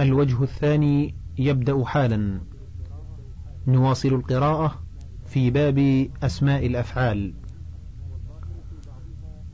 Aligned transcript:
الوجه 0.00 0.42
الثاني 0.42 1.14
يبدأ 1.38 1.84
حالا. 1.84 2.40
نواصل 3.66 4.08
القراءة 4.08 4.74
في 5.26 5.50
باب 5.50 6.08
أسماء 6.22 6.66
الأفعال. 6.66 7.34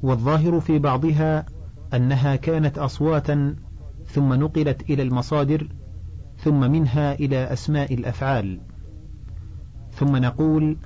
والظاهر 0.02 0.60
في 0.60 0.78
بعضها 0.78 1.46
أنها 1.94 2.36
كانت 2.36 2.78
أصواتا 2.78 3.56
ثم 4.06 4.32
نقلت 4.32 4.90
إلى 4.90 5.02
المصادر 5.02 5.68
ثم 6.38 6.70
منها 6.70 7.14
إلى 7.14 7.52
أسماء 7.52 7.94
الأفعال. 7.94 8.60
ثم 9.92 10.16
نقول 10.16 10.76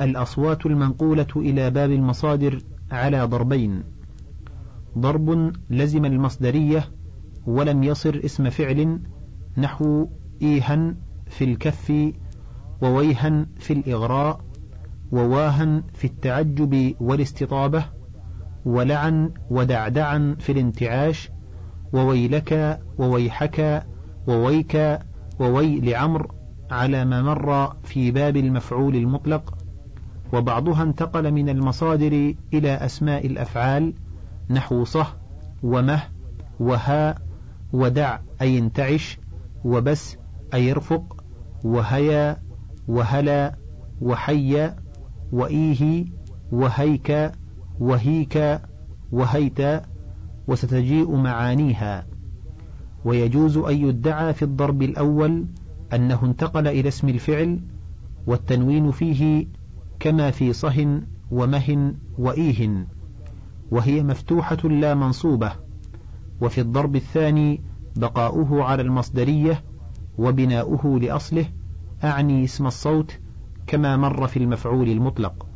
الأصوات 0.00 0.66
المنقولة 0.66 1.26
إلى 1.36 1.70
باب 1.70 1.90
المصادر 1.90 2.62
على 2.90 3.24
ضربين. 3.24 3.82
ضرب 4.98 5.52
لزم 5.70 6.04
المصدرية 6.04 6.95
ولم 7.46 7.82
يصر 7.82 8.20
اسم 8.24 8.50
فعل 8.50 8.98
نحو 9.56 10.08
إيها 10.42 10.94
في 11.26 11.44
الكف 11.44 12.12
وويها 12.82 13.46
في 13.58 13.72
الإغراء 13.72 14.40
وواها 15.12 15.82
في 15.94 16.04
التعجب 16.04 16.94
والاستطابة 17.00 17.84
ولعن 18.64 19.30
ودعدعا 19.50 20.36
في 20.38 20.52
الانتعاش 20.52 21.30
وويلك 21.92 22.80
وويحك 22.98 23.86
وويك 24.28 24.98
ووي 25.40 25.80
لعمر 25.80 26.32
على 26.70 27.04
ما 27.04 27.22
مر 27.22 27.76
في 27.84 28.10
باب 28.10 28.36
المفعول 28.36 28.96
المطلق 28.96 29.54
وبعضها 30.32 30.82
انتقل 30.82 31.30
من 31.32 31.48
المصادر 31.48 32.34
إلى 32.54 32.74
أسماء 32.74 33.26
الأفعال 33.26 33.94
نحو 34.50 34.84
صه 34.84 35.06
ومه 35.62 36.02
وها 36.60 37.25
ودع 37.76 38.18
أي 38.40 38.58
انتعش 38.58 39.18
وبس 39.64 40.16
أي 40.54 40.72
ارفق 40.72 41.24
وهيا 41.64 42.42
وهلا 42.88 43.54
وحي 44.02 44.70
وإيه 45.32 46.06
وهيك 46.52 47.32
وهيك 47.80 48.60
وهيت 49.12 49.82
وستجيء 50.48 51.16
معانيها. 51.16 52.06
ويجوز 53.04 53.56
أن 53.56 53.88
يدعى 53.88 54.34
في 54.34 54.42
الضرب 54.42 54.82
الأول 54.82 55.44
أنه 55.92 56.20
انتقل 56.22 56.68
إلى 56.68 56.88
اسم 56.88 57.08
الفعل 57.08 57.60
والتنوين 58.26 58.90
فيه 58.90 59.46
كما 60.00 60.30
في 60.30 60.52
صه 60.52 61.00
ومه 61.30 61.94
وإيه. 62.18 62.86
وهي 63.70 64.02
مفتوحة 64.02 64.68
لا 64.68 64.94
منصوبة. 64.94 65.65
وفي 66.40 66.60
الضرب 66.60 66.96
الثاني 66.96 67.60
بقاؤه 67.96 68.62
على 68.62 68.82
المصدرية 68.82 69.64
وبناؤه 70.18 70.98
لأصله 71.00 71.46
أعني 72.04 72.44
اسم 72.44 72.66
الصوت 72.66 73.18
كما 73.66 73.96
مر 73.96 74.26
في 74.26 74.36
المفعول 74.36 74.88
المطلق. 74.88 75.46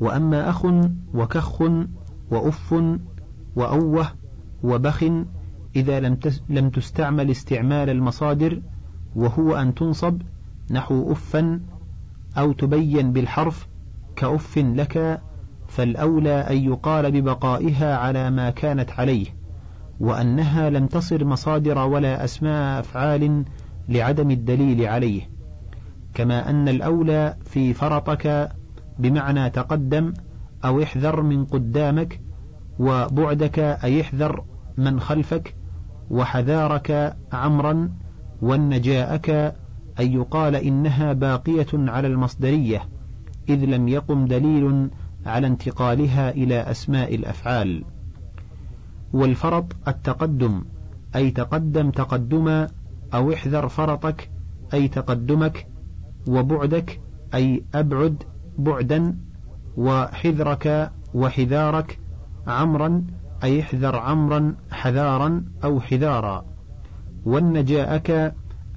وأما 0.00 0.50
أخ 0.50 0.66
وكخ 1.14 1.62
وأف 2.30 2.74
وأوه 3.56 4.06
وبخ 4.62 5.04
إذا 5.76 6.00
لم 6.00 6.18
لم 6.48 6.70
تستعمل 6.70 7.30
استعمال 7.30 7.90
المصادر 7.90 8.62
وهو 9.16 9.56
أن 9.56 9.74
تنصب 9.74 10.22
نحو 10.70 11.12
أفا 11.12 11.60
أو 12.38 12.52
تبين 12.52 13.12
بالحرف 13.12 13.68
كأف 14.16 14.58
لك 14.58 15.22
فالأولى 15.68 16.34
أن 16.50 16.56
يقال 16.56 17.10
ببقائها 17.10 17.96
على 17.96 18.30
ما 18.30 18.50
كانت 18.50 18.90
عليه 18.90 19.26
وأنها 20.00 20.70
لم 20.70 20.86
تصر 20.86 21.24
مصادر 21.24 21.78
ولا 21.78 22.24
أسماء 22.24 22.80
أفعال 22.80 23.44
لعدم 23.88 24.30
الدليل 24.30 24.86
عليه 24.86 25.22
كما 26.14 26.50
أن 26.50 26.68
الأولى 26.68 27.36
في 27.44 27.74
فرطك 27.74 28.48
بمعنى 28.98 29.50
تقدم 29.50 30.14
أو 30.64 30.82
احذر 30.82 31.22
من 31.22 31.44
قدامك 31.44 32.20
وبعدك 32.78 33.58
أي 33.58 34.00
احذر 34.00 34.44
من 34.76 35.00
خلفك 35.00 35.54
وحذارك 36.10 37.16
عمرا 37.32 37.90
والنجاءك 38.42 39.30
أن 40.00 40.12
يقال 40.12 40.54
إنها 40.56 41.12
باقية 41.12 41.66
على 41.74 42.08
المصدرية 42.08 42.88
إذ 43.48 43.64
لم 43.64 43.88
يقم 43.88 44.26
دليل 44.26 44.88
على 45.26 45.46
انتقالها 45.46 46.30
إلى 46.30 46.60
أسماء 46.60 47.14
الأفعال. 47.14 47.84
والفرط 49.12 49.76
التقدم 49.88 50.64
أي 51.16 51.30
تقدم 51.30 51.90
تقدما 51.90 52.68
أو 53.14 53.32
احذر 53.32 53.68
فرطك 53.68 54.30
أي 54.74 54.88
تقدمك 54.88 55.66
وبعدك 56.28 57.00
أي 57.34 57.64
أبعد 57.74 58.22
بعدا 58.58 59.16
وحذرك 59.76 60.92
وحذارك 61.14 61.98
عمرا 62.46 63.06
أي 63.44 63.60
احذر 63.60 63.96
عمرا 63.96 64.54
حذارا 64.70 65.44
أو 65.64 65.80
حذارا. 65.80 66.44
والنجاءك 67.24 68.10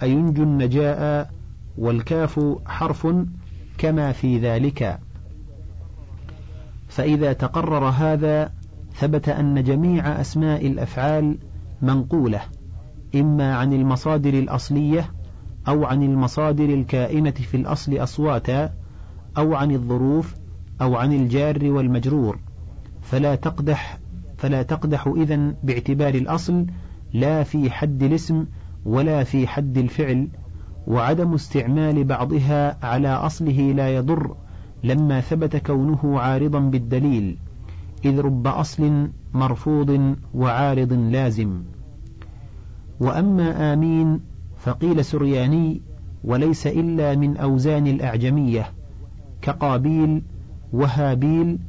أي 0.04 0.12
ينجو 0.12 0.44
النجاء 0.44 1.32
والكاف 1.78 2.40
حرف 2.66 3.08
كما 3.78 4.12
في 4.12 4.40
ذلك. 4.40 5.00
فإذا 6.90 7.34
تقرر 7.34 7.86
هذا 7.90 8.52
ثبت 8.96 9.30
أن 9.30 9.64
جميع 9.64 10.22
أسماء 10.22 10.68
الأفعال 10.68 11.38
منقولة 11.82 12.42
إما 13.16 13.56
عن 13.56 13.74
المصادر 13.74 14.34
الأصلية 14.34 15.12
أو 15.68 15.86
عن 15.86 16.04
المصادر 16.04 16.66
الكائنة 16.66 17.32
في 17.32 17.58
الأصل 17.58 17.98
أصواتا 17.98 18.74
أو 19.38 19.56
عن 19.56 19.72
الظروف 19.72 20.36
أو 20.82 20.96
عن 20.96 21.14
الجار 21.14 21.72
والمجرور. 21.72 22.40
فلا 23.02 23.36
تقدح 23.36 24.00
فلا 24.38 24.64
تقدح 24.64 25.08
إذن 25.08 25.56
باعتبار 25.64 26.16
الأصل 26.16 26.66
لا 27.14 27.44
في 27.44 27.72
حد 27.72 28.04
الاسم 28.04 28.46
ولا 28.86 29.24
في 29.24 29.48
حد 29.48 29.78
الفعل 29.78 30.28
وعدم 30.88 31.34
استعمال 31.34 32.04
بعضها 32.04 32.86
على 32.86 33.10
أصله 33.10 33.74
لا 33.74 33.96
يضر. 33.96 34.36
لما 34.84 35.22
ثبت 35.22 35.56
كونه 35.56 36.20
عارضا 36.20 36.60
بالدليل 36.60 37.38
إذ 38.06 38.20
رب 38.20 38.48
أصل 38.48 39.10
مرفوض 39.34 40.16
وعارض 40.34 40.94
لازم. 40.94 41.62
وأما 43.00 43.74
آمين 43.74 44.20
فقيل 44.58 45.06
سرياني 45.06 45.82
وليس 46.24 46.68
إلا 46.68 47.16
من 47.16 47.38
أوزان 47.38 47.88
الأعجمية 47.88 48.72
كقابيل 49.42 50.22
وهابيل 50.74 51.60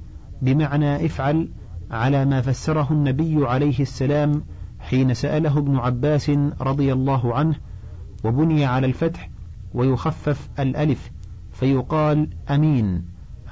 بمعنى 0.43 1.07
افعل 1.07 1.49
على 1.91 2.25
ما 2.25 2.41
فسره 2.41 2.89
النبي 2.91 3.47
عليه 3.47 3.81
السلام 3.81 4.43
حين 4.81 5.15
سأله 5.15 5.59
ابن 5.59 5.77
عباس 5.77 6.31
رضي 6.61 6.93
الله 6.93 7.35
عنه 7.35 7.55
وبني 8.25 8.65
على 8.65 8.87
الفتح 8.87 9.31
ويخفف 9.75 10.49
الألف. 10.59 11.11
فيقال 11.53 12.29
أمين 12.51 13.03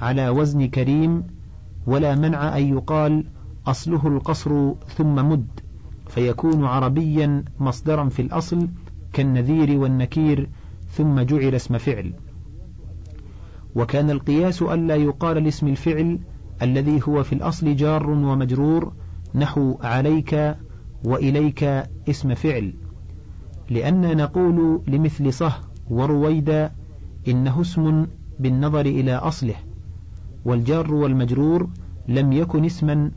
على 0.01 0.29
وزن 0.29 0.65
كريم 0.67 1.23
ولا 1.87 2.15
منع 2.15 2.57
أن 2.57 2.63
يقال 2.63 3.25
أصله 3.67 4.07
القصر 4.07 4.73
ثم 4.97 5.15
مد 5.15 5.47
فيكون 6.07 6.65
عربيا 6.65 7.43
مصدرا 7.59 8.09
في 8.09 8.21
الأصل 8.21 8.67
كالنذير 9.13 9.79
والنكير 9.79 10.49
ثم 10.91 11.19
جعل 11.19 11.55
اسم 11.55 11.77
فعل. 11.77 12.13
وكان 13.75 14.09
القياس 14.09 14.61
ألا 14.61 14.95
يقال 14.95 15.43
لاسم 15.43 15.67
الفعل 15.67 16.19
الذي 16.61 17.01
هو 17.07 17.23
في 17.23 17.33
الأصل 17.33 17.75
جار 17.75 18.09
ومجرور 18.09 18.93
نحو 19.35 19.77
عليك 19.83 20.55
وإليك 21.05 21.63
اسم 22.09 22.33
فعل 22.33 22.73
لأن 23.69 24.17
نقول 24.17 24.81
لمثل 24.87 25.33
صه 25.33 25.53
ورويدا 25.89 26.71
إنه 27.29 27.61
اسم 27.61 28.07
بالنظر 28.39 28.85
إلى 28.85 29.15
أصله 29.15 29.55
والجار 30.45 30.93
والمجرور 30.93 31.69
لم 32.07 32.33
يكن 32.33 32.65
اسما 32.65 33.11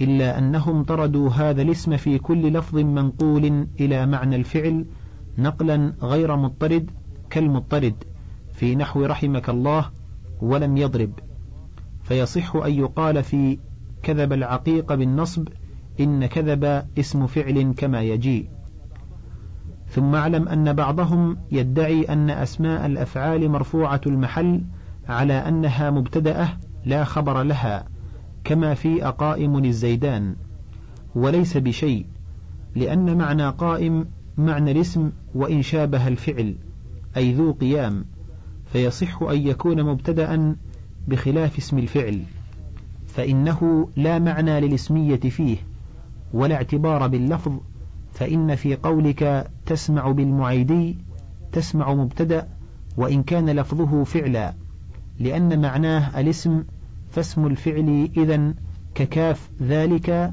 إلا 0.00 0.38
أنهم 0.38 0.84
طردوا 0.84 1.30
هذا 1.30 1.62
الاسم 1.62 1.96
في 1.96 2.18
كل 2.18 2.52
لفظ 2.52 2.78
منقول 2.78 3.66
إلى 3.80 4.06
معنى 4.06 4.36
الفعل 4.36 4.84
نقلا 5.38 5.92
غير 6.02 6.36
مضطرد 6.36 6.90
كالمضطرد 7.30 7.94
في 8.52 8.74
نحو 8.74 9.04
رحمك 9.04 9.50
الله 9.50 9.90
ولم 10.42 10.76
يضرب. 10.76 11.10
فيصح 12.02 12.56
أن 12.56 12.72
يقال 12.72 13.22
في 13.22 13.58
كذب 14.02 14.32
العقيق 14.32 14.94
بالنصب 14.94 15.48
إن 16.00 16.26
كذب 16.26 16.84
اسم 16.98 17.26
فعل 17.26 17.74
كما 17.76 18.02
يجيء. 18.02 18.48
ثم 19.90 20.14
اعلم 20.14 20.48
أن 20.48 20.72
بعضهم 20.72 21.36
يدعي 21.52 22.02
أن 22.02 22.30
أسماء 22.30 22.86
الأفعال 22.86 23.48
مرفوعة 23.48 24.00
المحل 24.06 24.60
على 25.08 25.32
أنها 25.32 25.90
مبتدأة 25.90 26.48
لا 26.84 27.04
خبر 27.04 27.42
لها 27.42 27.84
كما 28.44 28.74
في 28.74 29.06
أقائم 29.08 29.64
الزيدان. 29.64 30.36
وليس 31.14 31.56
بشيء 31.56 32.06
لأن 32.76 33.18
معنى 33.18 33.48
قائم 33.48 34.06
معنى 34.38 34.70
الاسم 34.70 35.10
وإن 35.34 35.62
شابه 35.62 36.08
الفعل 36.08 36.54
أي 37.16 37.32
ذو 37.32 37.52
قيام 37.52 38.04
فيصح 38.72 39.22
أن 39.22 39.46
يكون 39.46 39.82
مبتدأ 39.82 40.56
بخلاف 41.08 41.58
اسم 41.58 41.78
الفعل. 41.78 42.22
فإنه 43.06 43.88
لا 43.96 44.18
معنى 44.18 44.60
للاسمية 44.60 45.20
فيه 45.20 45.56
ولا 46.32 46.54
اعتبار 46.54 47.06
باللفظ 47.06 47.52
فإن 48.12 48.54
في 48.54 48.76
قولك 48.76 49.50
تسمع 49.68 50.10
بالمعيدي 50.10 50.98
تسمع 51.52 51.94
مبتدأ 51.94 52.48
وإن 52.96 53.22
كان 53.22 53.50
لفظه 53.50 54.04
فعلا 54.04 54.54
لأن 55.18 55.60
معناه 55.60 56.20
الاسم 56.20 56.64
فاسم 57.10 57.46
الفعل 57.46 58.08
إذا 58.16 58.54
ككاف 58.94 59.50
ذلك 59.62 60.32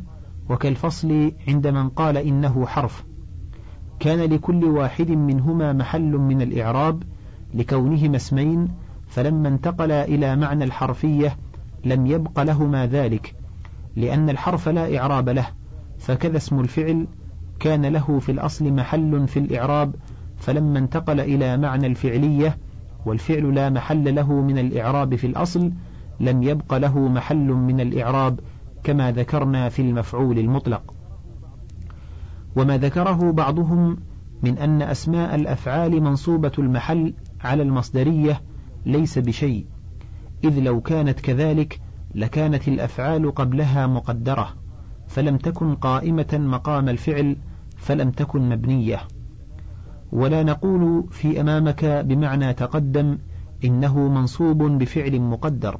وكالفصل 0.49 1.31
عند 1.47 1.67
من 1.67 1.89
قال 1.89 2.17
إنه 2.17 2.65
حرف. 2.65 3.03
كان 3.99 4.19
لكل 4.19 4.63
واحد 4.63 5.11
منهما 5.11 5.73
محل 5.73 6.11
من 6.11 6.41
الإعراب 6.41 7.03
لكونهما 7.53 8.15
اسمين 8.15 8.67
فلما 9.07 9.47
انتقل 9.47 9.91
إلى 9.91 10.35
معنى 10.35 10.63
الحرفية 10.63 11.37
لم 11.85 12.07
يبق 12.07 12.41
لهما 12.41 12.87
ذلك 12.87 13.35
لأن 13.95 14.29
الحرف 14.29 14.69
لا 14.69 14.97
إعراب 14.97 15.29
له 15.29 15.47
فكذا 15.99 16.37
اسم 16.37 16.59
الفعل 16.59 17.07
كان 17.59 17.85
له 17.85 18.19
في 18.19 18.31
الأصل 18.31 18.73
محل 18.73 19.27
في 19.27 19.39
الإعراب 19.39 19.95
فلما 20.37 20.79
انتقل 20.79 21.19
إلى 21.19 21.57
معنى 21.57 21.87
الفعلية 21.87 22.57
والفعل 23.05 23.55
لا 23.55 23.69
محل 23.69 24.15
له 24.15 24.33
من 24.33 24.57
الإعراب 24.57 25.15
في 25.15 25.27
الأصل 25.27 25.71
لم 26.19 26.43
يبق 26.43 26.73
له 26.77 26.99
محل 26.99 27.47
من 27.47 27.79
الإعراب 27.79 28.39
كما 28.83 29.11
ذكرنا 29.11 29.69
في 29.69 29.81
المفعول 29.81 30.39
المطلق. 30.39 30.93
وما 32.55 32.77
ذكره 32.77 33.31
بعضهم 33.31 33.97
من 34.43 34.57
أن 34.57 34.81
أسماء 34.81 35.35
الأفعال 35.35 36.03
منصوبة 36.03 36.51
المحل 36.59 37.13
على 37.41 37.63
المصدرية 37.63 38.41
ليس 38.85 39.19
بشيء 39.19 39.65
إذ 40.43 40.59
لو 40.59 40.81
كانت 40.81 41.19
كذلك 41.19 41.79
لكانت 42.15 42.67
الأفعال 42.67 43.35
قبلها 43.35 43.87
مقدرة. 43.87 44.64
فلم 45.07 45.37
تكن 45.37 45.75
قائمة 45.75 46.27
مقام 46.33 46.89
الفعل 46.89 47.35
فلم 47.77 48.11
تكن 48.11 48.49
مبنية. 48.49 48.99
ولا 50.11 50.43
نقول 50.43 51.03
في 51.11 51.41
أمامك 51.41 51.85
بمعنى 51.85 52.53
تقدم 52.53 53.17
إنه 53.63 54.07
منصوب 54.07 54.63
بفعل 54.63 55.19
مقدر 55.19 55.79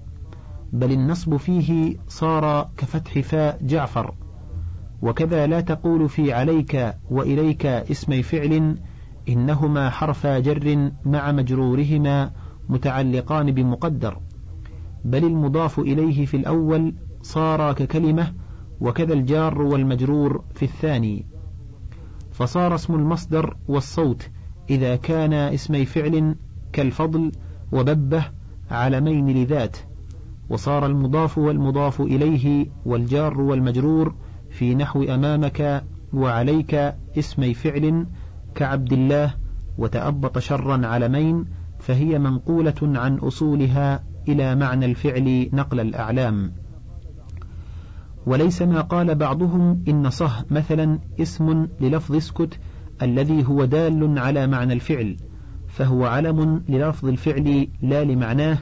بل 0.74 0.92
النصب 0.92 1.38
فيه 1.38 1.98
صار 2.08 2.70
كفتح 2.78 3.20
فاء 3.20 3.60
جعفر. 3.62 4.14
وكذا 5.02 5.48
لا 5.48 5.62
تقول 5.62 6.10
في 6.10 6.34
عليك 6.34 6.96
وإليك 7.12 7.66
اسمي 7.66 8.24
فعل 8.24 8.78
إنهما 9.30 9.90
حرف 9.90 10.28
جر 10.28 10.92
مع 11.06 11.32
مجرورهما 11.32 12.32
متعلقان 12.70 13.52
بمقدر 13.52 14.18
بل 15.06 15.26
المضاف 15.26 15.80
إليه 15.80 16.26
في 16.26 16.38
الأول 16.38 16.94
صار 17.22 17.74
ككلمة 17.74 18.34
وكذا 18.82 19.14
الجار 19.14 19.62
والمجرور 19.62 20.44
في 20.54 20.64
الثاني. 20.64 21.26
فصار 22.32 22.76
اسم 22.76 22.96
المصدر 22.96 23.58
والصوت 23.68 24.30
إذا 24.70 24.96
كان 24.96 25.34
اسمي 25.34 25.86
فعل 25.86 26.36
كالفضل 26.74 27.32
وببه 27.72 28.26
علمين 28.72 29.44
لذات 29.44 29.78
وصار 30.50 30.86
المضاف 30.86 31.38
والمضاف 31.38 32.02
إليه 32.02 32.68
والجار 32.86 33.42
والمجرور 33.42 34.16
في 34.50 34.76
نحو 34.76 35.04
أمامك 35.04 35.84
وعليك 36.14 36.76
اسمي 37.18 37.54
فعل 37.54 38.06
كعبد 38.56 38.94
الله 38.94 39.34
وتأبط 39.78 40.40
شرا 40.40 40.88
علمين 40.88 41.46
فهي 41.80 42.20
منقولة 42.20 42.76
عن 42.82 43.16
أصولها 43.18 44.04
إلى 44.28 44.56
معنى 44.56 44.86
الفعل 44.86 45.50
نقل 45.54 45.80
الأعلام. 45.80 46.52
وليس 48.26 48.62
ما 48.62 48.82
قال 48.82 49.16
بعضهم 49.16 49.84
إن 49.88 50.10
صه 50.10 50.46
مثلا 50.52 51.00
اسم 51.20 51.68
للفظ 51.82 52.16
اسكت 52.16 52.60
الذي 53.02 53.48
هو 53.48 53.66
دال 53.66 54.20
على 54.20 54.48
معنى 54.48 54.74
الفعل 54.74 55.18
فهو 55.68 56.06
علم 56.06 56.64
للفظ 56.70 57.06
الفعل 57.06 57.68
لا 57.82 58.04
لمعناه 58.04 58.58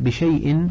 بشيء 0.00 0.68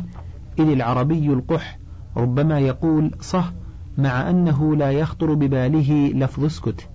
إذ 0.60 0.70
العربي 0.70 1.34
القح 1.34 1.80
ربما 2.18 2.60
يقول 2.60 3.12
صه 3.20 3.54
مع 3.98 4.30
أنه 4.30 4.76
لا 4.76 4.92
يخطر 4.92 5.34
بباله 5.34 6.12
لفظ 6.14 6.44
اسكت 6.44 6.90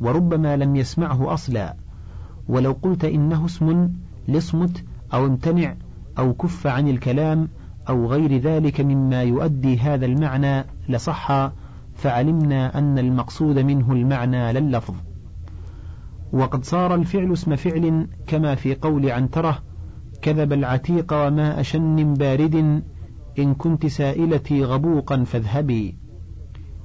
وربما 0.00 0.56
لم 0.56 0.76
يسمعه 0.76 1.34
أصلا. 1.34 1.76
ولو 2.48 2.76
قلت 2.82 3.04
إنه 3.04 3.44
اسم 3.44 3.90
لاصمت 4.28 4.84
أو 5.14 5.26
امتنع 5.26 5.74
أو 6.18 6.34
كف 6.34 6.66
عن 6.66 6.88
الكلام 6.88 7.48
أو 7.88 8.06
غير 8.06 8.36
ذلك 8.38 8.80
مما 8.80 9.22
يؤدي 9.22 9.78
هذا 9.78 10.06
المعنى 10.06 10.64
لصح 10.88 11.50
فعلمنا 11.94 12.78
أن 12.78 12.98
المقصود 12.98 13.58
منه 13.58 13.92
المعنى 13.92 14.52
لا 14.52 14.58
اللفظ 14.58 14.94
وقد 16.32 16.64
صار 16.64 16.94
الفعل 16.94 17.32
اسم 17.32 17.56
فعل 17.56 18.08
كما 18.26 18.54
في 18.54 18.74
قول 18.74 19.10
عنترة 19.10 19.62
كذب 20.22 20.52
العتيق 20.52 21.12
وما 21.12 21.60
أشن 21.60 22.14
بارد 22.14 22.82
إن 23.38 23.54
كنت 23.54 23.86
سائلتي 23.86 24.64
غبوقا 24.64 25.24
فاذهبي. 25.24 25.94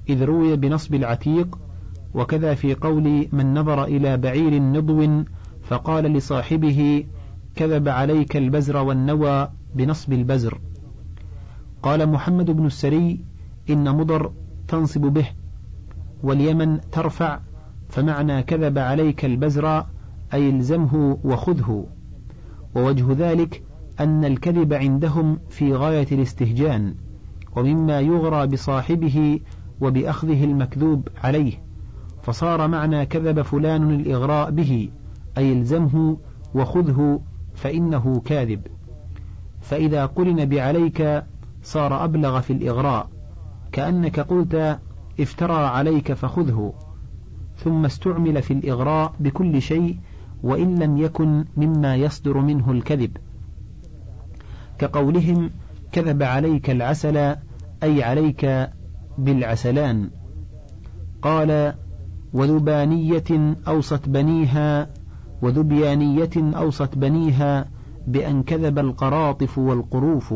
إذ 0.10 0.24
روي 0.24 0.56
بنصب 0.56 0.96
العتيق 0.96 1.60
وكذا 2.14 2.54
في 2.54 2.74
قول 2.74 3.28
من 3.32 3.54
نظر 3.54 3.84
إلى 3.84 4.18
بعير 4.18 4.62
نضو 4.62 5.24
فقال 5.62 6.04
لصاحبه 6.04 7.06
كذب 7.56 7.90
عليك 7.90 8.38
البزر 8.38 8.78
والنوى 8.78 9.50
بنصب 9.76 10.14
البزر. 10.14 10.62
قال 11.84 12.10
محمد 12.10 12.52
بن 12.52 12.66
السري 12.66 13.20
إن 13.72 13.96
مضر 13.96 14.32
تنصب 14.68 15.02
به 15.02 15.28
واليمن 16.24 16.80
ترفع 16.92 17.40
فمعنى 17.90 18.44
كذب 18.44 18.78
عليك 18.78 19.26
البزر 19.26 19.86
أي 20.34 20.50
الزمه 20.50 21.18
وخذه. 21.24 21.86
ووجه 22.76 23.06
ذلك 23.12 23.64
أن 24.00 24.26
الكذب 24.26 24.74
عندهم 24.74 25.40
في 25.50 25.74
غاية 25.74 26.08
الاستهجان 26.12 26.96
ومما 27.56 28.00
يغرى 28.00 28.48
بصاحبه 28.48 29.40
وبأخذه 29.82 30.44
المكذوب 30.44 31.08
عليه. 31.24 31.54
فصار 32.22 32.68
معنى 32.68 33.06
كذب 33.06 33.42
فلان 33.42 33.92
الإغراء 33.92 34.52
به 34.52 34.90
أي 35.38 35.54
الزمه 35.54 36.18
وخذه 36.56 37.22
فإنه 37.54 38.22
كاذب. 38.26 38.68
فإذا 39.62 40.06
قرن 40.06 40.46
بعليك 40.46 41.24
صار 41.64 42.04
أبلغ 42.04 42.40
في 42.40 42.54
الإغراء. 42.54 43.10
كأنك 43.72 44.20
قلت 44.20 44.80
افترى 45.20 45.54
عليك 45.54 46.14
فخذه 46.14 46.74
ثم 47.58 47.86
استعمل 47.86 48.42
في 48.42 48.54
الإغراء 48.54 49.14
بكل 49.20 49.62
شيء 49.62 49.98
وإن 50.44 50.80
لم 50.80 50.98
يكن 50.98 51.46
مما 51.58 51.96
يصدر 51.96 52.38
منه 52.38 52.72
الكذب. 52.72 53.18
كقولهم 54.80 55.50
كذب 55.92 56.24
عليك 56.24 56.70
العسل 56.70 57.18
أي 57.84 58.04
عليك 58.04 58.70
بالعسلان. 59.18 60.10
قال 61.22 61.74
وذبانية 62.34 63.56
أوصت 63.68 64.10
بنيها 64.10 64.88
وذبيانية 65.42 66.30
أوصت 66.38 66.98
بنيها 66.98 67.66
بأن 68.08 68.44
كذب 68.44 68.80
القراطف 68.80 69.58
والقروف 69.58 70.34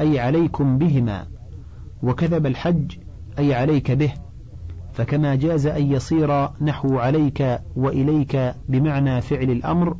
أي 0.00 0.20
عليكم 0.20 0.78
بهما. 0.78 1.33
وكذب 2.04 2.46
الحج 2.46 2.92
أي 3.38 3.54
عليك 3.54 3.90
به 3.90 4.12
فكما 4.92 5.34
جاز 5.34 5.66
أن 5.66 5.92
يصير 5.92 6.48
نحو 6.60 6.98
عليك 6.98 7.60
وإليك 7.76 8.54
بمعنى 8.68 9.20
فعل 9.20 9.50
الأمر 9.50 9.96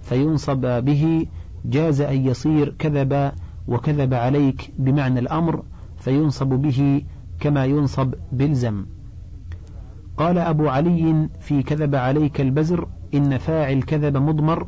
فينصب 0.00 0.84
به 0.84 1.26
جاز 1.64 2.00
أن 2.00 2.26
يصير 2.26 2.74
كذب 2.78 3.32
وكذب 3.68 4.14
عليك 4.14 4.70
بمعنى 4.78 5.20
الأمر 5.20 5.62
فينصب 5.98 6.48
به 6.48 7.02
كما 7.40 7.64
ينصب 7.64 8.14
بالزم. 8.32 8.86
قال 10.16 10.38
أبو 10.38 10.68
علي 10.68 11.28
في 11.40 11.62
كذب 11.62 11.94
عليك 11.94 12.40
البزر 12.40 12.88
إن 13.14 13.38
فاعل 13.38 13.82
كذب 13.82 14.16
مضمر 14.16 14.66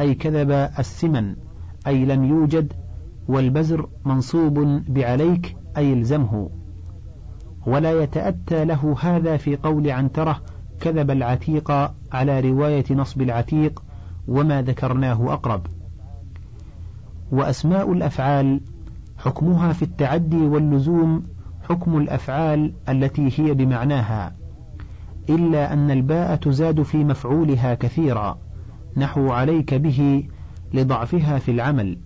أي 0.00 0.14
كذب 0.14 0.50
السمن 0.78 1.36
أي 1.86 2.04
لم 2.04 2.24
يوجد 2.24 2.72
والبزر 3.28 3.88
منصوب 4.04 4.82
بعليك 4.88 5.56
أي 5.76 5.92
الزمه. 5.92 6.50
ولا 7.66 8.02
يتأتى 8.02 8.64
له 8.64 8.96
هذا 9.00 9.36
في 9.36 9.56
قول 9.56 9.90
عنترة 9.90 10.42
كذب 10.80 11.10
العتيق 11.10 11.70
على 12.12 12.40
رواية 12.40 12.84
نصب 12.90 13.22
العتيق 13.22 13.82
وما 14.28 14.62
ذكرناه 14.62 15.32
أقرب. 15.32 15.66
وأسماء 17.32 17.92
الأفعال 17.92 18.60
حكمها 19.18 19.72
في 19.72 19.82
التعدي 19.82 20.36
واللزوم 20.36 21.22
حكم 21.68 21.96
الأفعال 21.96 22.72
التي 22.88 23.30
هي 23.36 23.54
بمعناها 23.54 24.32
إلا 25.28 25.72
أن 25.72 25.90
الباء 25.90 26.36
تزاد 26.36 26.82
في 26.82 27.04
مفعولها 27.04 27.74
كثيرا 27.74 28.38
نحو 28.96 29.32
عليك 29.32 29.74
به 29.74 30.24
لضعفها 30.74 31.38
في 31.38 31.50
العمل 31.50 31.98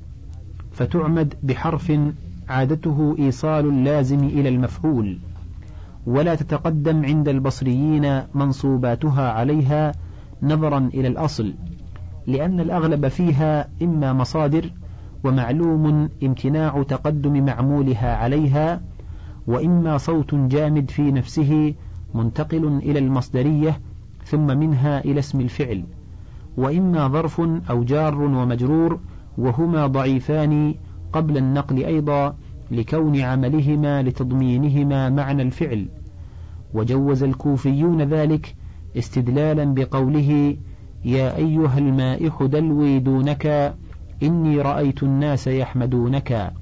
فتعمد 0.72 1.34
بحرف 1.42 1.92
عادته 2.50 3.16
إيصال 3.18 3.66
اللازم 3.66 4.24
إلى 4.24 4.48
المفعول 4.48 5.18
ولا 6.06 6.34
تتقدم 6.34 7.04
عند 7.04 7.28
البصريين 7.28 8.22
منصوباتها 8.34 9.30
عليها 9.32 9.92
نظرا 10.42 10.90
إلى 10.94 11.08
الأصل 11.08 11.54
لأن 12.26 12.60
الأغلب 12.60 13.08
فيها 13.08 13.68
إما 13.82 14.12
مصادر 14.12 14.70
ومعلوم 15.24 16.08
امتناع 16.22 16.82
تقدم 16.82 17.44
معمولها 17.44 18.16
عليها 18.16 18.80
وإما 19.46 19.98
صوت 19.98 20.34
جامد 20.34 20.90
في 20.90 21.12
نفسه 21.12 21.74
منتقل 22.14 22.66
إلى 22.82 22.98
المصدرية 22.98 23.80
ثم 24.24 24.46
منها 24.58 25.04
إلى 25.04 25.18
اسم 25.18 25.40
الفعل 25.40 25.84
وإما 26.56 27.08
ظرف 27.08 27.40
أو 27.70 27.84
جار 27.84 28.20
ومجرور 28.22 29.00
وهما 29.38 29.86
ضعيفان 29.86 30.74
قبل 31.12 31.36
النقل 31.36 31.84
أيضا 31.84 32.36
لكون 32.70 33.20
عملهما 33.20 34.02
لتضمينهما 34.02 35.10
معنى 35.10 35.42
الفعل. 35.42 35.88
وجوز 36.74 37.22
الكوفيون 37.22 38.02
ذلك 38.02 38.54
استدلالا 38.96 39.64
بقوله 39.64 40.56
يا 41.04 41.36
أيها 41.36 41.78
المائح 41.78 42.42
دلوي 42.42 42.98
دونك 42.98 43.74
إني 44.22 44.60
رأيت 44.60 45.02
الناس 45.02 45.46
يحمدونك. 45.46 46.52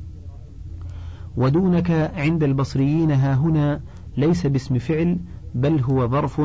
ودونك 1.36 1.90
عند 2.16 2.42
البصريين 2.42 3.10
ها 3.10 3.34
هنا 3.34 3.80
ليس 4.16 4.46
باسم 4.46 4.78
فعل 4.78 5.18
بل 5.54 5.80
هو 5.80 6.08
ظرف 6.08 6.42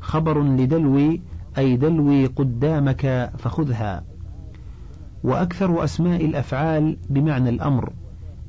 خبر 0.00 0.42
لدلوي 0.42 1.20
أي 1.58 1.76
دلوي 1.76 2.26
قدامك 2.26 3.32
فخذها. 3.38 4.09
وأكثر 5.24 5.84
أسماء 5.84 6.24
الأفعال 6.24 6.96
بمعنى 7.10 7.48
الأمر 7.48 7.92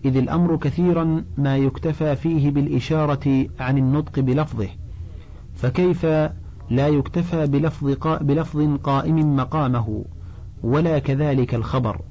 إذ 0.06 0.18
الأمر 0.18 0.56
كثيرا 0.56 1.24
ما 1.38 1.58
يكتفى 1.58 2.16
فيه 2.16 2.52
بالإشارة 2.52 3.46
عن 3.60 3.78
النطق 3.78 4.20
بلفظه 4.20 4.68
فكيف 5.56 6.06
لا 6.70 6.88
يكتفى 6.88 7.48
بلفظ, 7.48 7.98
بلفظ 8.22 8.78
قائم 8.84 9.36
مقامه 9.36 10.06
ولا 10.64 11.00
كذلك 11.00 11.56
الخبر؟ 11.56 12.02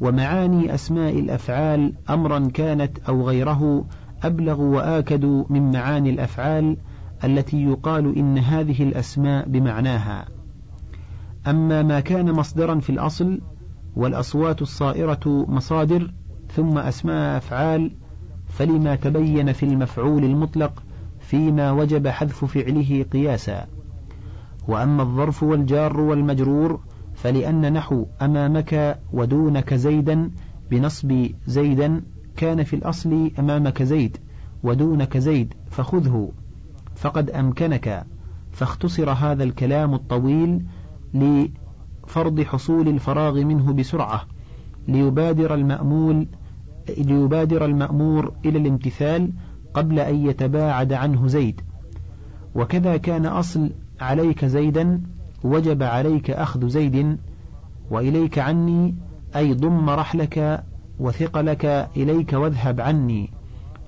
ومعاني 0.00 0.74
أسماء 0.74 1.18
الأفعال 1.18 1.92
أمرا 2.10 2.48
كانت 2.54 2.98
أو 2.98 3.28
غيره 3.28 3.84
أبلغ 4.22 4.60
وآكد 4.60 5.24
من 5.24 5.72
معاني 5.72 6.10
الأفعال 6.10 6.76
التي 7.24 7.62
يقال 7.64 8.16
إن 8.18 8.38
هذه 8.38 8.82
الأسماء 8.82 9.48
بمعناها. 9.48 10.26
أما 11.46 11.82
ما 11.82 12.00
كان 12.00 12.32
مصدرا 12.32 12.80
في 12.80 12.90
الأصل 12.90 13.40
والأصوات 13.96 14.62
الصائرة 14.62 15.46
مصادر 15.48 16.10
ثم 16.56 16.78
أسماء 16.78 17.36
أفعال 17.36 17.90
فلما 18.48 18.94
تبين 18.96 19.52
في 19.52 19.62
المفعول 19.62 20.24
المطلق 20.24 20.82
فيما 21.20 21.72
وجب 21.72 22.08
حذف 22.08 22.44
فعله 22.44 23.04
قياسا. 23.12 23.66
وأما 24.68 25.02
الظرف 25.02 25.42
والجار 25.42 26.00
والمجرور 26.00 26.80
فلأن 27.14 27.72
نحو 27.72 28.06
أمامك 28.22 28.98
ودونك 29.12 29.74
زيدا 29.74 30.30
بنصب 30.70 31.26
زيدا 31.46 32.02
كان 32.36 32.62
في 32.62 32.76
الأصل 32.76 33.30
أمامك 33.38 33.82
زيد 33.82 34.16
ودونك 34.62 35.18
زيد 35.18 35.54
فخذه. 35.70 36.32
فقد 36.96 37.30
أمكنك 37.30 38.06
فاختصر 38.52 39.10
هذا 39.10 39.44
الكلام 39.44 39.94
الطويل 39.94 40.64
لفرض 42.10 42.40
حصول 42.40 42.88
الفراغ 42.88 43.44
منه 43.44 43.72
بسرعة 43.72 44.26
ليبادر 44.88 45.54
المأمول 45.54 46.26
ليبادر 46.98 47.64
المأمور 47.64 48.32
إلى 48.44 48.58
الامتثال 48.58 49.30
قبل 49.74 49.98
أن 49.98 50.26
يتباعد 50.26 50.92
عنه 50.92 51.26
زيد. 51.26 51.60
وكذا 52.54 52.96
كان 52.96 53.26
أصل 53.26 53.70
عليك 54.00 54.44
زيدا 54.44 55.00
وجب 55.44 55.82
عليك 55.82 56.30
أخذ 56.30 56.68
زيد 56.68 57.18
وإليك 57.90 58.38
عني 58.38 58.94
أي 59.36 59.54
ضم 59.54 59.90
رحلك 59.90 60.64
وثقلك 60.98 61.64
إليك 61.96 62.32
واذهب 62.32 62.80
عني. 62.80 63.30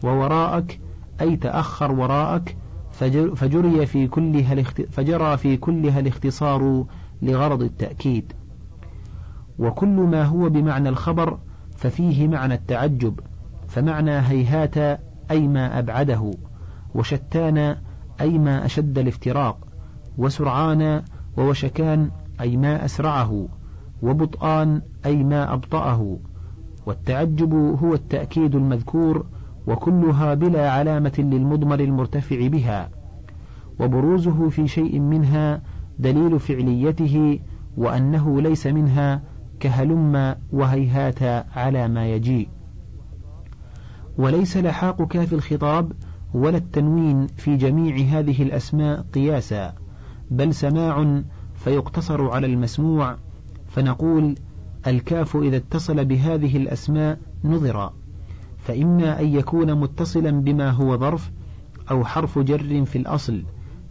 ووراءك 0.05 0.81
أي 1.21 1.37
تأخر 1.37 1.93
وراءك 1.93 2.57
فجري 3.37 3.87
في 3.87 4.09
كلها 4.09 4.63
فجرى 4.91 5.37
في 5.37 5.57
كلها 5.57 6.01
الاختصار 6.01 6.85
لغرض 7.23 7.63
التأكيد. 7.63 8.33
وكل 9.59 9.97
ما 9.97 10.25
هو 10.25 10.49
بمعنى 10.49 10.89
الخبر 10.89 11.39
ففيه 11.77 12.29
معنى 12.29 12.55
التعجب 12.55 13.21
فمعنى 13.69 14.11
هيهات 14.11 15.01
أي 15.31 15.49
ما 15.49 15.79
أبعده 15.79 16.31
وشتان 16.95 17.77
أي 18.21 18.39
ما 18.39 18.67
أشد 18.67 18.99
الافتراق 18.99 19.59
وسرعان 20.19 21.03
ووشكان 21.37 22.11
أي 22.41 22.57
ما 22.57 22.85
أسرعه 22.85 23.49
وبطآن 24.03 24.83
أي 25.07 25.25
ما 25.25 25.53
أبطأه. 25.53 26.19
والتعجب 26.87 27.55
هو 27.55 27.95
التأكيد 27.95 28.55
المذكور 28.55 29.27
وكلها 29.67 30.35
بلا 30.35 30.71
علامة 30.71 31.13
للمضمر 31.19 31.81
المرتفع 31.81 32.49
بها. 32.49 32.89
وبروزه 33.81 34.49
في 34.49 34.69
شيء 34.69 35.01
منها 35.01 35.63
دليل 36.03 36.41
فعليته 36.41 37.41
وأنه 37.77 38.41
ليس 38.41 38.67
منها 38.67 39.23
كهلم 39.61 40.37
وهيهات 40.53 41.23
على 41.57 41.89
ما 41.89 42.07
يجيء 42.07 42.49
وليس 44.19 44.57
لحاق 44.57 45.03
كاف 45.09 45.33
الخطاب 45.33 45.93
ولا 46.35 46.57
التنوين 46.57 47.27
في 47.27 47.57
جميع 47.57 48.19
هذه 48.19 48.43
الأسماء 48.43 49.05
قياسا 49.15 49.75
بل 50.31 50.55
سماع 50.55 51.23
فيقتصر 51.55 52.31
على 52.31 52.47
المسموع 52.47 53.17
فنقول 53.69 54.35
الكاف 54.87 55.37
إذا 55.37 55.57
اتصل 55.57 56.05
بهذه 56.05 56.57
الأسماء 56.57 57.19
نظر 57.45 57.93
فإما 58.59 59.21
أن 59.21 59.27
يكون 59.27 59.75
متصلا 59.81 60.31
بما 60.31 60.71
هو 60.71 60.97
ظرف 60.99 61.31
أو 61.91 62.05
حرف 62.05 62.39
جر 62.39 62.85
في 62.85 62.99
الأصل 62.99 63.43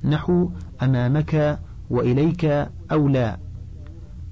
نحو 0.04 0.50
أمامك 0.82 1.60
وإليك 1.92 2.46
أو 2.92 3.08
لا. 3.08 3.40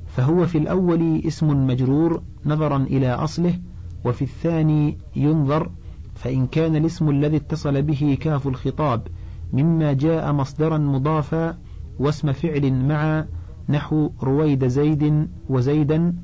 فهو 0.07 0.45
في 0.45 0.57
الأول 0.57 1.21
اسم 1.27 1.67
مجرور 1.67 2.21
نظرا 2.45 2.77
إلى 2.77 3.13
أصله 3.13 3.59
وفي 4.05 4.21
الثاني 4.21 4.97
ينظر 5.15 5.69
فإن 6.15 6.47
كان 6.47 6.75
الاسم 6.75 7.09
الذي 7.09 7.37
اتصل 7.37 7.81
به 7.81 8.17
كاف 8.21 8.47
الخطاب 8.47 9.07
مما 9.53 9.93
جاء 9.93 10.33
مصدرا 10.33 10.77
مضافا 10.77 11.57
واسم 11.99 12.31
فعل 12.31 12.73
مع 12.73 13.25
نحو 13.69 14.09
رويد 14.23 14.67
زيد 14.67 15.27
وزيدا 15.49 16.15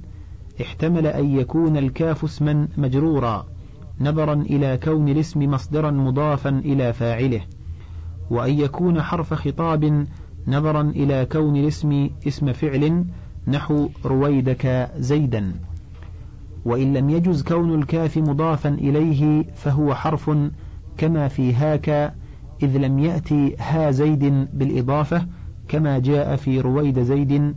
احتمل 0.62 1.08
أن 1.08 1.40
يكون 1.40 1.78
الكاف 1.78 2.24
اسما 2.24 2.68
مجرورا 2.78 3.46
نظرا 4.02 4.34
إلى 4.34 4.80
كون 4.84 5.10
الاسم 5.10 5.40
مصدرا 5.52 5.92
مضافا 5.92 6.50
إلى 6.50 6.94
فاعله 6.94 7.42
وأن 8.30 8.60
يكون 8.60 9.02
حرف 9.02 9.34
خطاب 9.34 10.06
نظرا 10.48 10.82
إلى 10.82 11.28
كون 11.32 11.56
الاسم 11.56 12.10
اسم 12.28 12.54
فعل 12.54 13.06
نحو 13.48 13.90
رويدك 14.06 14.92
زيدا. 14.98 15.54
وإن 16.66 16.94
لم 16.94 17.10
يجز 17.10 17.44
كون 17.44 17.80
الكاف 17.80 18.18
مضافا 18.18 18.70
إليه 18.70 19.44
فهو 19.56 19.96
حرف 19.96 20.32
كما 20.98 21.28
في 21.28 21.54
هاك 21.54 22.14
إذ 22.64 22.78
لم 22.78 23.00
يأتي 23.00 23.56
ها 23.60 23.92
زيد 23.92 24.48
بالإضافة 24.54 25.26
كما 25.68 26.00
جاء 26.00 26.36
في 26.36 26.60
رويد 26.60 27.00
زيد 27.00 27.56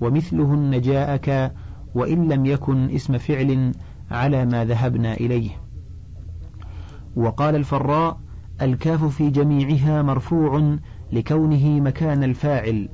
ومثلهن 0.00 0.80
جاءك 0.80 1.52
وإن 1.94 2.28
لم 2.28 2.46
يكن 2.46 2.90
اسم 2.90 3.18
فعل 3.18 3.72
على 4.10 4.44
ما 4.46 4.64
ذهبنا 4.64 5.14
إليه. 5.14 5.50
وقال 7.16 7.56
الفراء 7.56 8.20
الكاف 8.62 9.04
في 9.04 9.30
جميعها 9.30 10.02
مرفوع 10.02 10.76
لكونه 11.12 11.80
مكان 11.80 12.24
الفاعل 12.24 12.88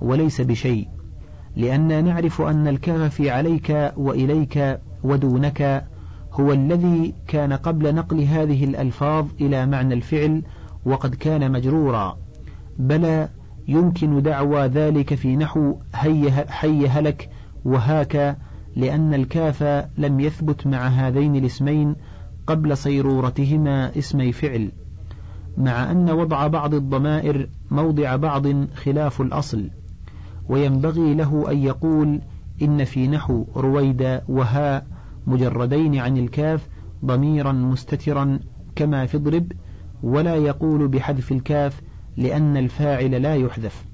وليس 0.00 0.40
بشيء 0.40 0.88
لأننا 1.56 2.00
نعرف 2.00 2.40
أن 2.40 2.68
الكاف 2.68 3.14
في 3.14 3.30
عليك 3.30 3.92
وإليك 3.96 4.80
ودونك 5.02 5.86
هو 6.32 6.52
الذي 6.52 7.14
كان 7.28 7.52
قبل 7.52 7.94
نقل 7.94 8.20
هذه 8.20 8.64
الألفاظ 8.64 9.26
إلى 9.40 9.66
معنى 9.66 9.94
الفعل 9.94 10.42
وقد 10.84 11.14
كان 11.14 11.52
مجرورا 11.52 12.18
بلى 12.78 13.28
يمكن 13.68 14.22
دعوى 14.22 14.66
ذلك 14.66 15.14
في 15.14 15.36
نحو 15.36 15.76
هي, 15.94 16.30
حي 16.48 16.88
هلك 16.88 17.30
وهاك 17.64 18.36
لأن 18.76 19.14
الكاف 19.14 19.62
لم 19.98 20.20
يثبت 20.20 20.66
مع 20.66 20.86
هذين 20.86 21.36
الاسمين 21.36 21.96
قبل 22.46 22.76
صيرورتهما 22.76 23.98
اسمي 23.98 24.32
فعل. 24.32 24.72
مع 25.58 25.90
أن 25.90 26.10
وضع 26.10 26.46
بعض 26.46 26.74
الضمائر 26.74 27.48
موضع 27.70 28.16
بعض 28.16 28.46
خلاف 28.74 29.20
الأصل 29.20 29.70
وينبغي 30.48 31.14
له 31.14 31.50
أن 31.50 31.58
يقول 31.58 32.20
إن 32.62 32.84
في 32.84 33.08
نحو 33.08 33.46
رويدا 33.56 34.22
وهاء 34.28 34.86
مجردين 35.26 35.98
عن 35.98 36.16
الكاف 36.16 36.68
ضميرا 37.04 37.52
مستترا 37.52 38.38
كما 38.76 39.06
في 39.06 39.16
اضرب 39.16 39.52
ولا 40.02 40.36
يقول 40.36 40.88
بحذف 40.88 41.32
الكاف 41.32 41.82
لأن 42.16 42.56
الفاعل 42.56 43.22
لا 43.22 43.34
يحذف. 43.34 43.84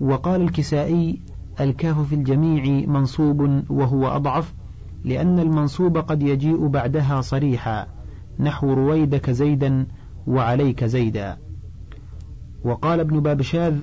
وقال 0.00 0.40
الكسائي 0.40 1.20
الكاف 1.60 2.00
في 2.00 2.14
الجميع 2.14 2.86
منصوب 2.86 3.62
وهو 3.70 4.08
أضعف 4.08 4.54
لأن 5.04 5.38
المنصوب 5.38 5.98
قد 5.98 6.22
يجيء 6.22 6.66
بعدها 6.66 7.20
صريحا 7.20 7.86
نحو 8.40 8.72
رويدك 8.72 9.30
زيدا 9.30 9.86
وعليك 10.28 10.84
زيدا. 10.84 11.36
وقال 12.64 13.00
ابن 13.00 13.20
بابشاذ 13.20 13.76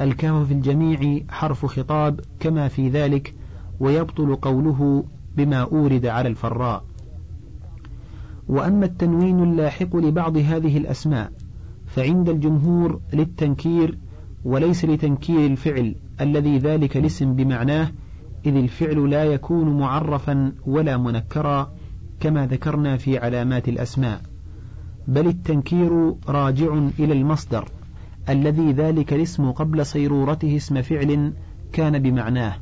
الكاف 0.00 0.46
في 0.46 0.54
الجميع 0.54 1.20
حرف 1.28 1.66
خطاب 1.66 2.20
كما 2.40 2.68
في 2.68 2.88
ذلك 2.88 3.34
ويبطل 3.80 4.36
قوله 4.36 5.04
بما 5.36 5.56
أورد 5.56 6.06
على 6.06 6.28
الفراء. 6.28 6.84
وأما 8.48 8.86
التنوين 8.86 9.42
اللاحق 9.42 9.96
لبعض 9.96 10.36
هذه 10.36 10.76
الأسماء 10.78 11.32
فعند 11.86 12.28
الجمهور 12.28 13.00
للتنكير 13.12 13.98
وليس 14.44 14.84
لتنكير 14.84 15.46
الفعل 15.46 15.94
الذي 16.20 16.58
ذلك 16.58 16.96
الاسم 16.96 17.34
بمعناه 17.34 17.90
إذ 18.46 18.56
الفعل 18.56 19.10
لا 19.10 19.24
يكون 19.24 19.78
معرفا 19.78 20.52
ولا 20.66 20.96
منكرا 20.96 21.72
كما 22.20 22.46
ذكرنا 22.46 22.96
في 22.96 23.18
علامات 23.18 23.68
الأسماء. 23.68 24.33
بل 25.08 25.26
التنكير 25.26 26.14
راجع 26.28 26.74
إلى 26.98 27.12
المصدر 27.12 27.68
الذي 28.28 28.72
ذلك 28.72 29.12
الاسم 29.12 29.50
قبل 29.50 29.86
صيرورته 29.86 30.56
اسم 30.56 30.82
فعل 30.82 31.32
كان 31.72 31.98
بمعناه 31.98 32.56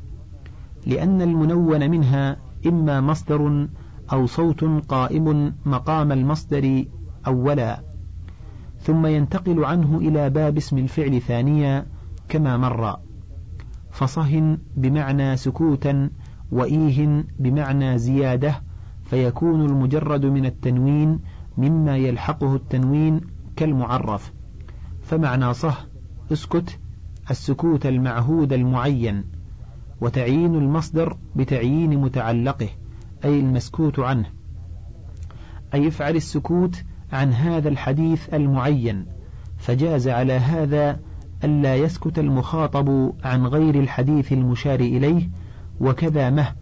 لأن 0.87 1.23
المنون 1.23 1.91
منها 1.91 2.37
إما 2.67 3.01
مصدر 3.01 3.69
أو 4.13 4.27
صوت 4.27 4.65
قائم 4.89 5.55
مقام 5.67 6.13
المصدر 6.13 6.85
أولا 7.27 7.83
ثم 8.81 9.07
ينتقل 9.07 9.65
عنه 9.65 9.99
إلى 9.99 10.31
باب 10.31 10.57
اسم 10.57 10.79
الفعل 10.79 11.21
ثانيا 11.21 11.87
كما 12.29 12.57
مر 12.57 12.97
فصهن 13.91 14.59
بمعنى 14.77 15.37
سكوتا 15.37 16.11
وإيه 16.53 17.25
بمعنى 17.39 17.99
زيادة 17.99 18.63
فيكون 19.05 19.65
المجرد 19.65 20.27
من 20.27 20.47
التنوين 20.47 21.21
مما 21.59 21.97
يلحقه 21.97 22.55
التنوين 22.55 23.21
كالمعرف. 23.57 24.33
فمعنى 25.03 25.55
صه 25.55 25.75
اسكت 26.33 26.79
السكوت 27.31 27.87
المعهود 27.87 28.53
المعين 28.53 29.25
وتعيين 30.01 30.55
المصدر 30.55 31.17
بتعيين 31.37 32.01
متعلقه 32.01 32.69
أي 33.25 33.41
المسكوت 33.41 33.99
عنه. 33.99 34.27
أي 35.75 35.89
افعل 35.89 36.17
السكوت 36.17 36.85
عن 37.13 37.33
هذا 37.33 37.69
الحديث 37.69 38.35
المعين 38.35 39.07
فجاز 39.59 40.09
على 40.09 40.33
هذا 40.33 41.01
ألا 41.45 41.77
يسكت 41.77 42.19
المخاطب 42.19 43.13
عن 43.25 43.47
غير 43.47 43.81
الحديث 43.81 44.33
المشار 44.33 44.81
إليه 44.81 45.31
وكذا 45.81 46.31
مه 46.31 46.53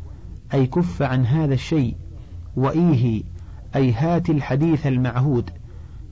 أي 0.55 0.67
كف 0.67 1.03
عن 1.03 1.27
هذا 1.27 1.55
الشيء 1.55 1.97
وإيه 2.57 3.23
أي 3.77 3.93
هات 3.93 4.31
الحديث 4.31 4.87
المعهود 4.87 5.51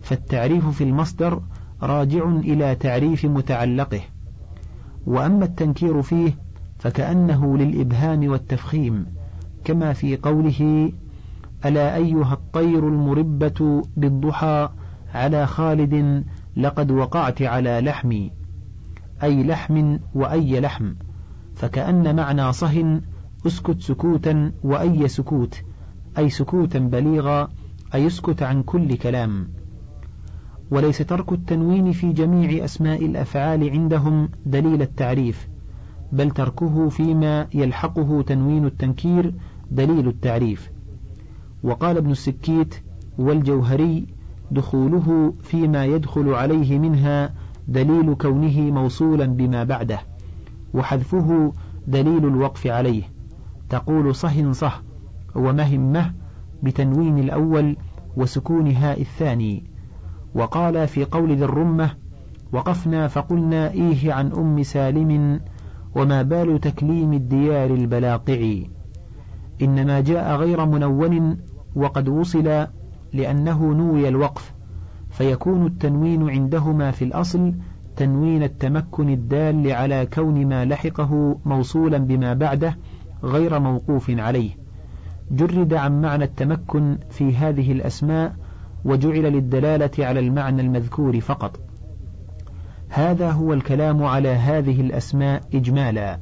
فالتعريف 0.03 0.69
في 0.69 0.85
المصدر 0.85 1.43
راجع 1.83 2.29
إلى 2.29 2.75
تعريف 2.75 3.25
متعلقه. 3.25 4.01
وأما 5.07 5.45
التنكير 5.45 6.03
فيه 6.03 6.37
فكأنه 6.79 7.59
للإبهام 7.59 8.29
والتفخيم 8.29 9.07
كما 9.65 9.93
في 9.93 10.17
قوله 10.17 10.93
ألا 11.67 11.97
أيها 11.97 12.33
الطير 12.33 12.89
المربة 12.89 13.83
بالضحى 13.97 14.69
على 15.15 15.47
خالد 15.47 16.25
لقد 16.57 16.91
وقعت 16.91 17.43
على 17.43 17.81
لحمي 17.81 18.31
أي 19.23 19.45
لحم 19.45 19.99
وأي 20.15 20.61
لحم 20.61 20.95
فكأن 21.55 22.17
معنى 22.17 22.53
صه 22.53 23.01
أسكت 23.47 23.81
سكوتا 23.81 24.53
وأي 24.65 25.09
سكوت 25.09 25.63
أي 26.19 26.31
سكوتا 26.31 26.79
بليغا 26.79 27.49
أي 27.95 28.07
اسكت 28.07 28.43
عن 28.43 28.63
كل 28.63 28.97
كلام. 28.97 29.49
وليس 30.71 30.99
ترك 30.99 31.33
التنوين 31.33 31.93
في 31.93 32.13
جميع 32.13 32.65
أسماء 32.65 33.07
الأفعال 33.07 33.71
عندهم 33.71 34.29
دليل 34.47 34.83
التعريف 34.83 35.49
بل 36.13 36.31
تركه 36.31 36.89
فيما 36.89 37.47
يلحقه 37.55 38.23
تنوين 38.23 38.67
التنكير 38.67 39.35
دليل 39.71 40.09
التعريف. 40.09 40.71
وقال 41.63 41.97
ابن 41.97 42.11
السكيت 42.11 42.75
والجوهري 43.19 44.07
دخوله 44.51 45.35
فيما 45.43 45.85
يدخل 45.85 46.29
عليه 46.29 46.79
منها 46.79 47.35
دليل 47.69 48.15
كونه 48.15 48.61
موصولا 48.61 49.27
بما 49.27 49.65
بعده 49.65 50.01
وحذفه 50.75 51.53
دليل 51.87 52.27
الوقف 52.27 52.67
عليه. 52.67 53.03
تقول 53.71 54.15
صه 54.15 54.53
صه. 54.53 54.88
ومهمة 55.39 56.13
بتنوين 56.63 57.19
الأول 57.19 57.77
وسكون 58.17 58.71
هاء 58.71 59.01
الثاني. 59.01 59.65
وقال 60.35 60.89
في 60.89 61.05
قول 61.05 61.37
ذي 61.37 61.45
الرمة 61.45 61.91
وقفنا 62.53 63.09
فقلنا 63.09 63.71
إيه 63.71 64.13
عن 64.13 64.33
أم 64.33 64.63
سالم 64.63 65.41
وما 65.97 66.23
بال 66.23 66.61
تكليم 66.61 67.13
الديار 67.13 67.75
البلاقع 67.75 68.57
إنما 69.63 70.01
جاء 70.01 70.37
غير 70.37 70.67
منون 70.67 71.39
وقد 71.77 72.09
وصل 72.09 72.67
لأنه 73.13 73.73
نوي 73.73 74.09
الوقف 74.09 74.55
فيكون 75.11 75.67
التنوين 75.67 76.31
عندهما 76.31 76.91
في 76.91 77.05
الأصل 77.05 77.55
تنوين 77.97 78.43
التمكن 78.43 79.09
الدال 79.09 79.73
على 79.73 80.07
كون 80.07 80.47
ما 80.47 80.65
لحقه 80.65 81.39
موصولا 81.45 81.99
بما 81.99 82.35
بعده 82.35 82.77
غير 83.25 83.61
موقوف 83.61 84.11
عليه. 84.11 84.51
جرد 85.31 85.75
عن 85.75 86.01
معنى 86.01 86.25
التمكن 86.25 86.99
في 87.11 87.37
هذه 87.37 87.73
الأسماء 87.73 88.35
وجعل 88.85 89.23
للدلالة 89.23 89.91
على 89.99 90.21
المعنى 90.21 90.63
المذكور 90.63 91.21
فقط. 91.21 91.61
هذا 92.89 93.31
هو 93.31 93.53
الكلام 93.53 94.05
على 94.05 94.29
هذه 94.29 94.81
الأسماء 94.81 95.43
إجمالا. 95.55 96.19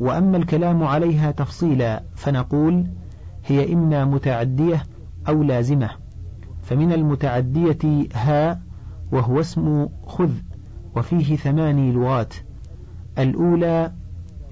وأما 0.00 0.36
الكلام 0.36 0.82
عليها 0.82 1.30
تفصيلا 1.30 2.02
فنقول 2.14 2.86
هي 3.46 3.72
إما 3.72 4.04
متعدية 4.04 4.82
أو 5.28 5.42
لازمة. 5.42 5.90
فمن 6.62 6.92
المتعدية 6.92 8.08
ها 8.14 8.60
وهو 9.12 9.40
اسم 9.40 9.88
خذ 10.06 10.30
وفيه 10.96 11.36
ثماني 11.36 11.92
لغات. 11.92 12.34
الأولى 13.18 13.92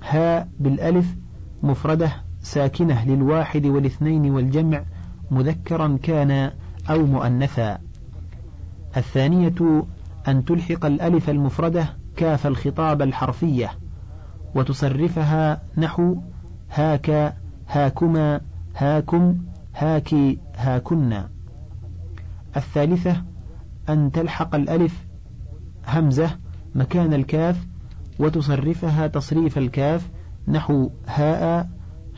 ها 0.02 0.48
بالألف 0.60 1.16
مفردة 1.62 2.29
ساكنة 2.42 3.04
للواحد 3.04 3.66
والاثنين 3.66 4.30
والجمع 4.30 4.84
مذكرا 5.30 5.98
كان 6.02 6.50
أو 6.90 7.06
مؤنثا. 7.06 7.78
الثانية 8.96 9.84
أن 10.28 10.44
تلحق 10.44 10.84
الألف 10.84 11.30
المفردة 11.30 11.96
كاف 12.16 12.46
الخطاب 12.46 13.02
الحرفية 13.02 13.70
وتصرفها 14.54 15.62
نحو 15.76 16.16
هاك 16.70 17.34
هاكما 17.68 18.40
هاكم 18.76 19.38
هاكي 19.74 20.38
هاكن 20.56 21.22
الثالثة 22.56 23.22
أن 23.88 24.12
تلحق 24.12 24.54
الألف 24.54 25.06
همزة 25.86 26.30
مكان 26.74 27.14
الكاف 27.14 27.66
وتصرفها 28.18 29.06
تصريف 29.06 29.58
الكاف 29.58 30.08
نحو 30.48 30.90
هاء 31.06 31.68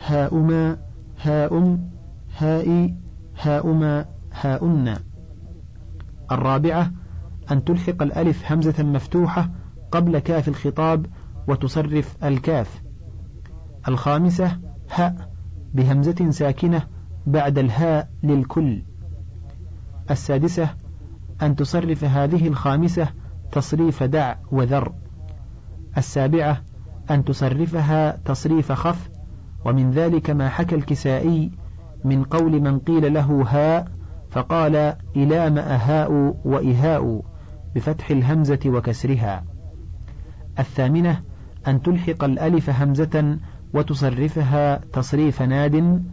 هاؤما 0.05 0.77
هاؤم 1.21 1.89
هائي 2.37 2.95
هاؤما 3.41 4.05
هاؤن 4.33 4.95
الرابعة 6.31 6.91
أن 7.51 7.63
تلحق 7.63 8.01
الألف 8.01 8.51
همزة 8.51 8.83
مفتوحة 8.83 9.49
قبل 9.91 10.19
كاف 10.19 10.47
الخطاب 10.47 11.05
وتصرف 11.47 12.23
الكاف. 12.23 12.83
الخامسة 13.87 14.59
هاء 14.91 15.29
بهمزة 15.73 16.29
ساكنة 16.31 16.87
بعد 17.27 17.57
الهاء 17.57 18.09
للكل. 18.23 18.83
السادسة 20.11 20.69
أن 21.41 21.55
تصرف 21.55 22.03
هذه 22.03 22.47
الخامسة 22.47 23.07
تصريف 23.51 24.03
دع 24.03 24.35
وذر. 24.51 24.93
السابعة 25.97 26.61
أن 27.11 27.23
تصرفها 27.25 28.17
تصريف 28.25 28.71
خف 28.71 29.12
ومن 29.65 29.91
ذلك 29.91 30.29
ما 30.29 30.49
حكى 30.49 30.75
الكسائي 30.75 31.51
من 32.05 32.23
قول 32.23 32.61
من 32.61 32.79
قيل 32.79 33.13
له 33.13 33.45
هاء 33.49 33.87
فقال 34.31 34.95
إلام 35.15 35.57
أهاء 35.57 36.11
وإهاء 36.45 37.21
بفتح 37.75 38.09
الهمزة 38.11 38.59
وكسرها. 38.65 39.43
الثامنة 40.59 41.21
أن 41.67 41.81
تلحق 41.81 42.23
الألف 42.23 42.69
همزة 42.69 43.37
وتصرفها 43.73 44.77
تصريف 44.77 45.41
ناد. 45.41 46.03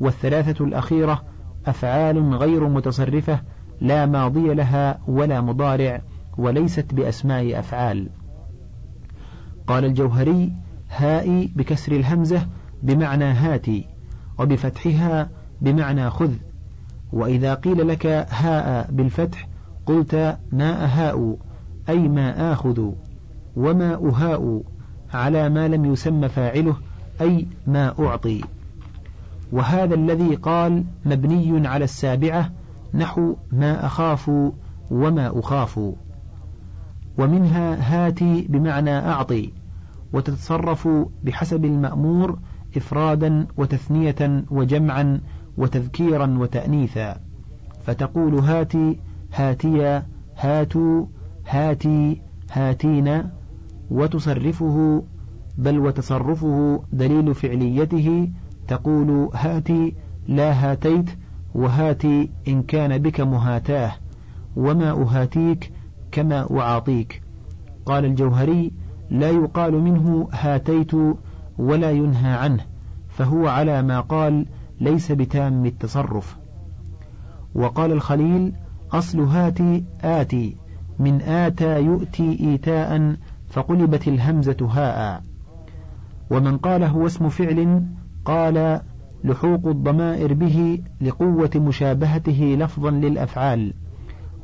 والثلاثة 0.00 0.64
الأخيرة 0.64 1.22
أفعال 1.66 2.34
غير 2.34 2.68
متصرفة 2.68 3.40
لا 3.80 4.06
ماضي 4.06 4.54
لها 4.54 4.98
ولا 5.08 5.40
مضارع 5.40 6.02
وليست 6.38 6.94
بأسماء 6.94 7.58
أفعال. 7.58 8.08
قال 9.66 9.84
الجوهري 9.84 10.52
هائي 10.90 11.52
بكسر 11.56 11.92
الهمزة 11.92 12.46
بمعنى 12.82 13.24
هاتي 13.24 13.86
وبفتحها 14.38 15.28
بمعنى 15.60 16.10
خذ. 16.10 16.32
وإذا 17.12 17.54
قيل 17.54 17.88
لك 17.88 18.06
هاء 18.30 18.90
بالفتح 18.92 19.48
قلت 19.86 20.38
ما 20.52 20.84
أهاء 20.84 21.36
أي 21.88 22.08
ما 22.08 22.52
آخذ 22.52 22.90
وما 23.56 23.94
أهاء 23.94 24.62
على 25.14 25.48
ما 25.48 25.68
لم 25.68 25.84
يسم 25.84 26.28
فاعله 26.28 26.76
أي 27.20 27.46
ما 27.66 27.94
أعطي. 27.98 28.40
وهذا 29.52 29.94
الذي 29.94 30.34
قال 30.34 30.84
مبني 31.04 31.68
على 31.68 31.84
السابعة 31.84 32.50
نحو 32.94 33.36
ما 33.52 33.86
أخاف 33.86 34.30
وما 34.90 35.38
أخاف. 35.40 35.80
ومنها 37.18 37.76
هاتي 37.80 38.46
بمعنى 38.48 38.98
أعطي 38.98 39.52
وتتصرف 40.12 40.88
بحسب 41.24 41.64
المأمور 41.64 42.38
إفرادا 42.76 43.46
وتثنية 43.56 44.44
وجمعا 44.50 45.20
وتذكيرا 45.56 46.38
وتأنيثا. 46.38 47.16
فتقول 47.86 48.34
هاتي 48.34 48.98
هاتيا 49.34 50.06
هاتوا 50.36 51.06
هاتي 51.48 52.22
هاتين 52.52 53.22
وتصرفه 53.90 55.02
بل 55.58 55.78
وتصرفه 55.78 56.82
دليل 56.92 57.34
فعليته. 57.34 58.28
تقول 58.68 59.30
هاتي 59.34 59.94
لا 60.28 60.52
هاتيت 60.52 61.10
وهاتي 61.54 62.30
إن 62.48 62.62
كان 62.62 62.98
بك 62.98 63.20
مهاتاه. 63.20 63.92
وما 64.56 64.90
أهاتيك 64.90 65.72
كما 66.12 66.58
أعاطيك 66.60 67.22
قال 67.86 68.04
الجوهري 68.04 68.72
لا 69.10 69.30
يقال 69.30 69.72
منه 69.80 70.28
هاتيت 70.32 70.92
ولا 71.58 71.90
ينهى 71.90 72.32
عنه 72.32 72.64
فهو 73.08 73.48
على 73.48 73.82
ما 73.82 74.00
قال 74.00 74.46
ليس 74.80 75.12
بتام 75.12 75.66
التصرف. 75.66 76.36
وقال 77.54 77.92
الخليل 77.92 78.52
أصل 78.92 79.20
هاتي 79.20 79.84
آتي 80.00 80.56
من 80.98 81.22
آتى 81.22 81.80
يؤتي 81.80 82.40
إيتاء 82.40 83.16
فقلبت 83.48 84.08
الهمزة 84.08 84.68
هاء. 84.70 85.22
ومن 86.30 86.58
قال 86.58 86.84
هو 86.84 87.06
اسم 87.06 87.28
فعل 87.28 87.82
قال 88.24 88.80
لحوق 89.24 89.66
الضمائر 89.66 90.34
به 90.34 90.82
لقوة 91.00 91.50
مشابهته 91.56 92.56
لفظا 92.58 92.90
للأفعال. 92.90 93.74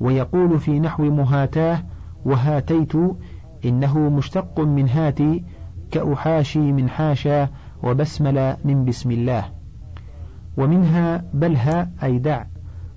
ويقول 0.01 0.61
في 0.61 0.81
نحو 0.81 1.05
مهاتاه 1.05 1.83
وهاتيت 2.25 2.93
إنه 3.65 3.99
مشتق 3.99 4.61
من 4.61 4.89
هاتي 4.89 5.45
كأحاشي 5.91 6.73
من 6.73 6.89
حاشا 6.89 7.49
وبسمل 7.83 8.57
من 8.65 8.85
بسم 8.85 9.11
الله. 9.11 9.45
ومنها 10.57 11.25
بلها 11.35 11.91
أي 12.03 12.19
دع 12.19 12.45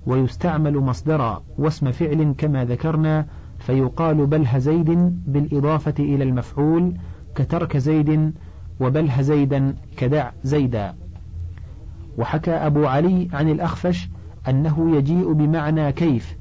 ويستعمل 0.06 0.78
مصدرا 0.78 1.42
واسم 1.58 1.90
فعل 1.90 2.34
كما 2.38 2.64
ذكرنا 2.64 3.26
فيقال 3.58 4.26
بله 4.26 4.58
زيد 4.58 5.20
بالإضافة 5.26 5.94
إلى 5.98 6.24
المفعول 6.24 6.94
كترك 7.34 7.76
زيد 7.76 8.32
وبله 8.80 9.22
زيدا 9.22 9.74
كدع 9.96 10.30
زيدا. 10.44 10.94
وحكى 12.18 12.50
أبو 12.50 12.86
علي 12.86 13.28
عن 13.32 13.48
الأخفش 13.48 14.08
أنه 14.48 14.96
يجيء 14.96 15.32
بمعنى 15.32 15.92
كيف 15.92 16.36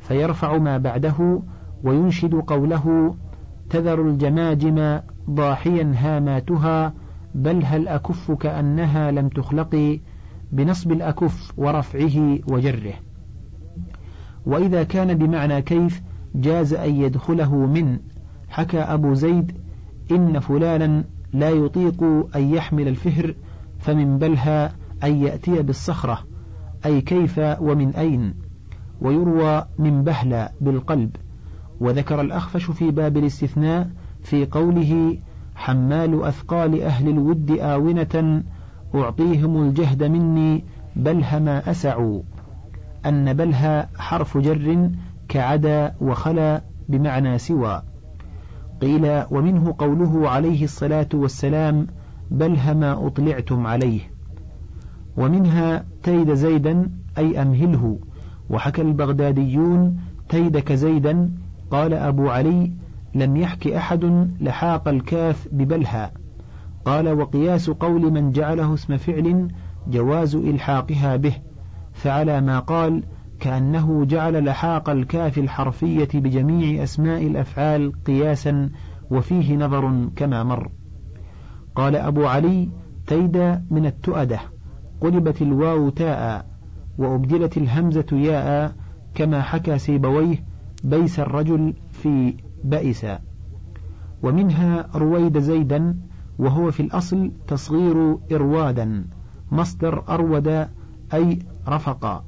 فيرفع 0.00 0.58
ما 0.58 0.78
بعده 0.78 1.40
وينشد 1.84 2.34
قوله 2.34 3.14
تذر 3.70 4.08
الجماجم 4.08 5.00
ضاحيا 5.30 5.94
هاماتها 5.96 6.94
بل 7.34 7.64
هل 7.64 7.88
أكف 7.88 8.30
كأنها 8.30 9.10
لم 9.10 9.28
تخلق 9.28 10.00
بنصب 10.52 10.92
الأكف 10.92 11.52
ورفعه 11.56 12.38
وجره؟ 12.50 12.94
وإذا 14.46 14.82
كان 14.82 15.18
بمعنى 15.18 15.62
كيف 15.62 16.02
جاز 16.34 16.74
أن 16.74 16.94
يدخله 16.94 17.54
من؟ 17.54 17.98
حكى 18.48 18.78
أبو 18.78 19.14
زيد 19.14 19.52
إن 20.10 20.40
فلانا 20.40 21.04
لا 21.32 21.50
يطيق 21.50 22.02
أن 22.36 22.54
يحمل 22.54 22.88
الفهر 22.88 23.34
فمن 23.78 24.18
بلها 24.18 24.72
أن 25.04 25.16
يأتي 25.16 25.62
بالصخرة 25.62 26.18
أي 26.86 27.00
كيف 27.00 27.40
ومن 27.60 27.94
أين؟ 27.94 28.34
ويروى 29.00 29.64
من 29.78 30.04
بهلة 30.04 30.48
بالقلب. 30.60 31.16
وذكر 31.80 32.20
الأخفش 32.20 32.64
في 32.70 32.90
باب 32.90 33.16
الاستثناء 33.16 33.90
في 34.22 34.46
قوله 34.46 35.18
حمال 35.54 36.24
أثقال 36.24 36.82
أهل 36.82 37.08
الود 37.08 37.50
آونة 37.50 38.42
أعطيهم 38.94 39.62
الجهد 39.62 40.02
مني 40.04 40.64
بلها 40.96 41.38
ما 41.38 41.70
أسعوا 41.70 42.22
أن 43.06 43.32
بلها 43.32 43.88
حرف 43.98 44.38
جر 44.38 44.90
كعدا 45.28 45.94
وخلا 46.00 46.62
بمعنى 46.88 47.38
سوى. 47.38 47.82
قيل 48.82 49.22
ومنه 49.30 49.74
قوله 49.78 50.28
عليه 50.28 50.64
الصلاة 50.64 51.08
والسلام 51.14 51.86
بلها 52.30 52.74
ما 52.74 53.06
أطلعتم 53.06 53.66
عليه. 53.66 54.00
ومنها 55.16 55.84
تيد 56.02 56.34
زيدا 56.34 56.90
أي 57.18 57.42
أمهله 57.42 57.98
وحكى 58.50 58.82
البغداديون 58.82 59.96
تيدك 60.28 60.72
زيدا 60.72 61.30
قال 61.70 61.94
أبو 61.94 62.28
علي 62.28 62.72
لم 63.14 63.36
يحك 63.36 63.66
أحد 63.66 64.30
لحاق 64.40 64.88
الكاف 64.88 65.48
ببلها 65.52 66.12
قال 66.84 67.08
وقياس 67.08 67.70
قول 67.70 68.12
من 68.12 68.32
جعله 68.32 68.74
اسم 68.74 68.96
فعل 68.96 69.48
جواز 69.88 70.36
إلحاقها 70.36 71.16
به 71.16 71.34
فعلى 71.92 72.40
ما 72.40 72.58
قال 72.58 73.02
كأنه 73.40 74.04
جعل 74.04 74.44
لحاق 74.44 74.90
الكاف 74.90 75.38
الحرفية 75.38 76.08
بجميع 76.14 76.82
أسماء 76.82 77.26
الأفعال 77.26 77.92
قياسا 78.04 78.70
وفيه 79.10 79.56
نظر 79.56 80.08
كما 80.16 80.42
مر. 80.42 80.70
قال 81.74 81.96
أبو 81.96 82.26
علي 82.26 82.68
تيد 83.06 83.36
من 83.70 83.86
التؤدة 83.86 84.40
قلبت 85.00 85.42
الواو 85.42 85.88
تاء 85.88 86.46
وأبدلت 86.98 87.56
الهمزة 87.56 88.06
ياء 88.12 88.72
كما 89.14 89.42
حكى 89.42 89.78
سيبويه 89.78 90.47
بيس 90.84 91.20
الرجل 91.20 91.74
في 91.90 92.34
بئس. 92.64 93.06
ومنها 94.22 94.88
رويد 94.94 95.38
زيدا 95.38 95.96
وهو 96.38 96.70
في 96.70 96.80
الأصل 96.80 97.32
تصغير 97.46 98.18
إروادا 98.32 99.04
مصدر 99.52 100.04
أرود 100.08 100.68
أي 101.14 101.38
رفق 101.68 102.24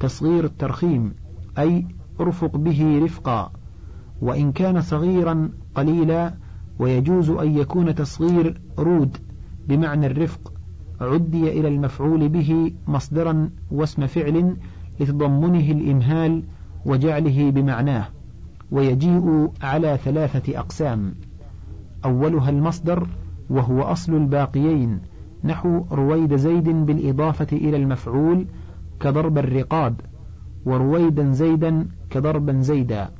تصغير 0.00 0.44
الترخيم 0.44 1.14
أي 1.58 1.86
أرفق 2.20 2.56
به 2.56 3.00
رفقا. 3.04 3.52
وإن 4.22 4.52
كان 4.52 4.80
صغيرا 4.80 5.50
قليلا 5.74 6.34
ويجوز 6.78 7.30
أن 7.30 7.58
يكون 7.58 7.94
تصغير 7.94 8.60
رود 8.78 9.16
بمعنى 9.68 10.06
الرفق 10.06 10.52
عدي 11.00 11.60
إلى 11.60 11.68
المفعول 11.68 12.28
به 12.28 12.72
مصدرا 12.86 13.50
واسم 13.70 14.06
فعل 14.06 14.56
لتضمنه 15.00 15.70
الإمهال 15.70 16.42
وجعله 16.86 17.50
بمعناه 17.50 18.06
ويجيء 18.70 19.48
على 19.62 19.98
ثلاثة 20.04 20.58
أقسام. 20.58 21.14
أولها 22.04 22.50
المصدر 22.50 23.06
وهو 23.50 23.82
أصل 23.82 24.14
الباقيين 24.14 25.00
نحو 25.44 25.84
رويد 25.92 26.36
زيد 26.36 26.68
بالإضافة 26.68 27.56
إلى 27.56 27.76
المفعول 27.76 28.46
كضرب 29.00 29.38
الرقاب 29.38 30.00
ورويدا 30.66 31.32
زيدا 31.32 31.86
كضربا 32.10 32.60
زيدا. 32.60 33.10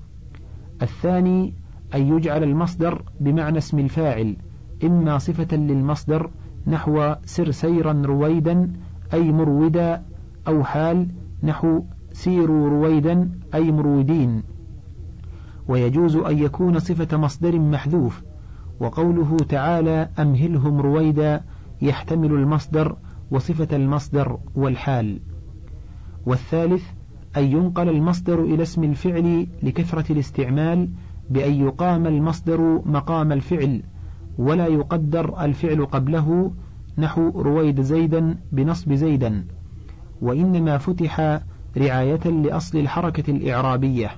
الثاني 0.82 1.54
أن 1.94 2.16
يجعل 2.16 2.42
المصدر 2.42 3.02
بمعنى 3.20 3.58
اسم 3.58 3.78
الفاعل 3.78 4.36
إما 4.84 5.18
صفة 5.18 5.56
للمصدر 5.56 6.30
نحو 6.66 7.14
سر 7.24 7.50
سيرا 7.50 8.02
رويدا 8.06 8.72
أي 9.14 9.32
مرودا 9.32 10.02
أو 10.48 10.64
حال 10.64 11.08
نحو 11.42 11.82
سيروا 12.12 12.68
رويدا 12.68 13.30
أي 13.54 13.72
مرودين. 13.72 14.42
ويجوز 15.68 16.16
أن 16.16 16.38
يكون 16.38 16.78
صفة 16.78 17.16
مصدر 17.16 17.58
محذوف 17.58 18.22
وقوله 18.80 19.36
تعالى 19.36 20.08
أمهلهم 20.18 20.80
رويدا 20.80 21.44
يحتمل 21.82 22.32
المصدر 22.32 22.96
وصفة 23.30 23.76
المصدر 23.76 24.38
والحال. 24.54 25.20
والثالث 26.26 26.82
أن 27.36 27.44
ينقل 27.44 27.88
المصدر 27.88 28.44
إلى 28.44 28.62
اسم 28.62 28.84
الفعل 28.84 29.46
لكثرة 29.62 30.12
الاستعمال 30.12 30.88
بأن 31.30 31.52
يقام 31.52 32.06
المصدر 32.06 32.82
مقام 32.86 33.32
الفعل 33.32 33.82
ولا 34.38 34.66
يقدر 34.66 35.44
الفعل 35.44 35.86
قبله 35.86 36.52
نحو 36.98 37.28
رويد 37.28 37.80
زيدا 37.80 38.36
بنصب 38.52 38.92
زيدا. 38.92 39.44
وإنما 40.22 40.78
فتح 40.78 41.40
رعاية 41.76 42.28
لأصل 42.28 42.78
الحركة 42.78 43.30
الإعرابية. 43.30 44.10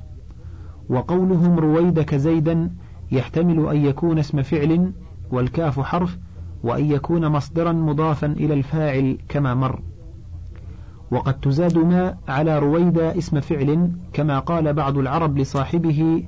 وقولهم 0.89 1.59
رويدك 1.59 2.15
زيدا 2.15 2.71
يحتمل 3.13 3.69
أن 3.69 3.85
يكون 3.85 4.19
اسم 4.19 4.43
فعل 4.43 4.93
والكاف 5.31 5.81
حرف 5.81 6.19
وأن 6.63 6.91
يكون 6.91 7.29
مصدرا 7.29 7.73
مضافا 7.73 8.27
إلى 8.27 8.55
الفاعل 8.55 9.19
كما 9.29 9.55
مر. 9.55 9.83
وقد 11.11 11.41
تزاد 11.41 11.79
ما 11.79 12.17
على 12.29 12.59
رويدا 12.59 13.19
اسم 13.19 13.41
فعل 13.41 13.93
كما 14.13 14.39
قال 14.39 14.73
بعض 14.73 14.99
العرب 14.99 15.39
لصاحبه 15.39 16.25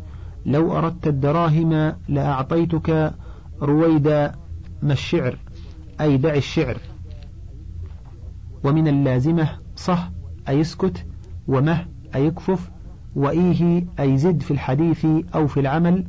لو 0.46 0.78
أردت 0.78 1.06
الدراهم 1.06 1.92
لأعطيتك 2.08 3.14
رويدا 3.62 4.32
ما 4.82 4.92
الشعر 4.92 5.38
أي 6.00 6.16
دع 6.16 6.34
الشعر. 6.34 6.76
ومن 8.64 8.88
اللازمة 8.88 9.48
صح 9.76 10.10
أي 10.48 10.60
اسكت 10.60 11.06
ومه 11.52 11.84
أي 12.14 12.28
اكفف 12.28 12.70
وإيه 13.16 13.86
أي 14.00 14.16
زد 14.16 14.42
في 14.42 14.50
الحديث 14.50 15.06
أو 15.34 15.46
في 15.46 15.60
العمل 15.60 16.04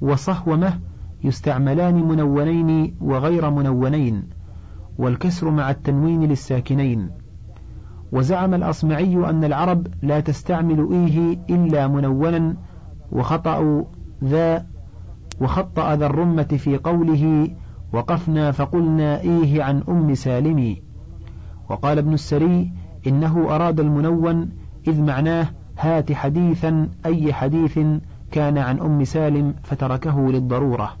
وصح 0.00 0.48
ومه 0.48 0.78
يستعملان 1.24 1.94
منونين 2.08 2.94
وغير 3.00 3.50
منونين 3.50 4.22
والكسر 4.98 5.50
مع 5.50 5.70
التنوين 5.70 6.22
للساكنين. 6.22 7.10
وزعم 8.12 8.54
الأصمعي 8.54 9.30
أن 9.30 9.44
العرب 9.44 9.86
لا 10.02 10.20
تستعمل 10.20 10.88
إيه 10.92 11.38
إلا 11.50 11.88
منونا 11.88 12.56
وخطأ 13.12 13.84
ذا 14.24 14.66
وخطأ 15.40 15.96
ذا 15.96 16.06
الرمة 16.06 16.42
في 16.42 16.76
قوله 16.76 17.48
وقفنا 17.92 18.50
فقلنا 18.50 19.20
إيه 19.20 19.62
عن 19.62 19.82
أم 19.88 20.14
سالم. 20.14 20.76
وقال 21.70 21.98
ابن 21.98 22.12
السري 22.12 22.72
إنه 23.06 23.54
أراد 23.54 23.80
المنون 23.80 24.48
إذ 24.86 25.00
معناه 25.00 25.48
هات 25.78 26.12
حديثا 26.12 26.88
أي 27.06 27.32
حديث 27.32 27.78
كان 28.30 28.58
عن 28.58 28.80
أم 28.80 29.04
سالم 29.04 29.54
فتركه 29.62 30.20
للضرورة. 30.20 30.92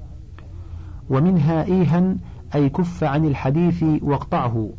ومنها 1.10 1.64
إيها 1.64 2.16
أي 2.54 2.68
كف 2.68 3.04
عن 3.04 3.24
الحديث 3.24 3.84
واقطعه. 4.02 4.70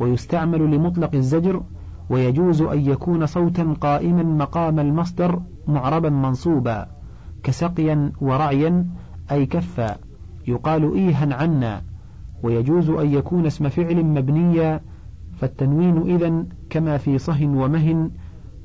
ويستعمل 0.00 0.70
لمطلق 0.74 1.14
الزجر 1.14 1.62
ويجوز 2.10 2.62
أن 2.62 2.80
يكون 2.80 3.26
صوتا 3.26 3.74
قائما 3.80 4.22
مقام 4.22 4.80
المصدر 4.80 5.42
معربا 5.68 6.10
منصوبا 6.10 6.86
كسقيا 7.42 8.12
ورعيا 8.20 8.86
أي 9.30 9.46
كفا. 9.46 9.96
يقال 10.46 10.94
إيها 10.94 11.34
عنا. 11.34 11.82
ويجوز 12.42 12.90
أن 12.90 13.12
يكون 13.14 13.46
اسم 13.46 13.68
فعل 13.68 14.04
مبنيا 14.04 14.80
فالتنوين 15.36 16.10
إذا 16.10 16.44
كما 16.70 16.96
في 16.96 17.18
صه 17.18 17.46
ومهن 17.46 18.10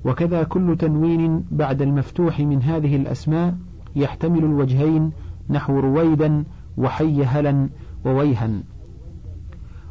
وكذا 0.06 0.44
كل 0.44 0.78
تنوين 0.78 1.46
بعد 1.52 1.82
المفتوح 1.82 2.40
من 2.40 2.62
هذه 2.62 2.96
الأسماء 2.96 3.56
يحتمل 3.96 4.40
الوجهين 4.40 5.12
نحو 5.50 5.80
رويدا 5.80 6.44
وحي 6.78 7.24
هلا 7.24 7.70
وويها 8.06 8.50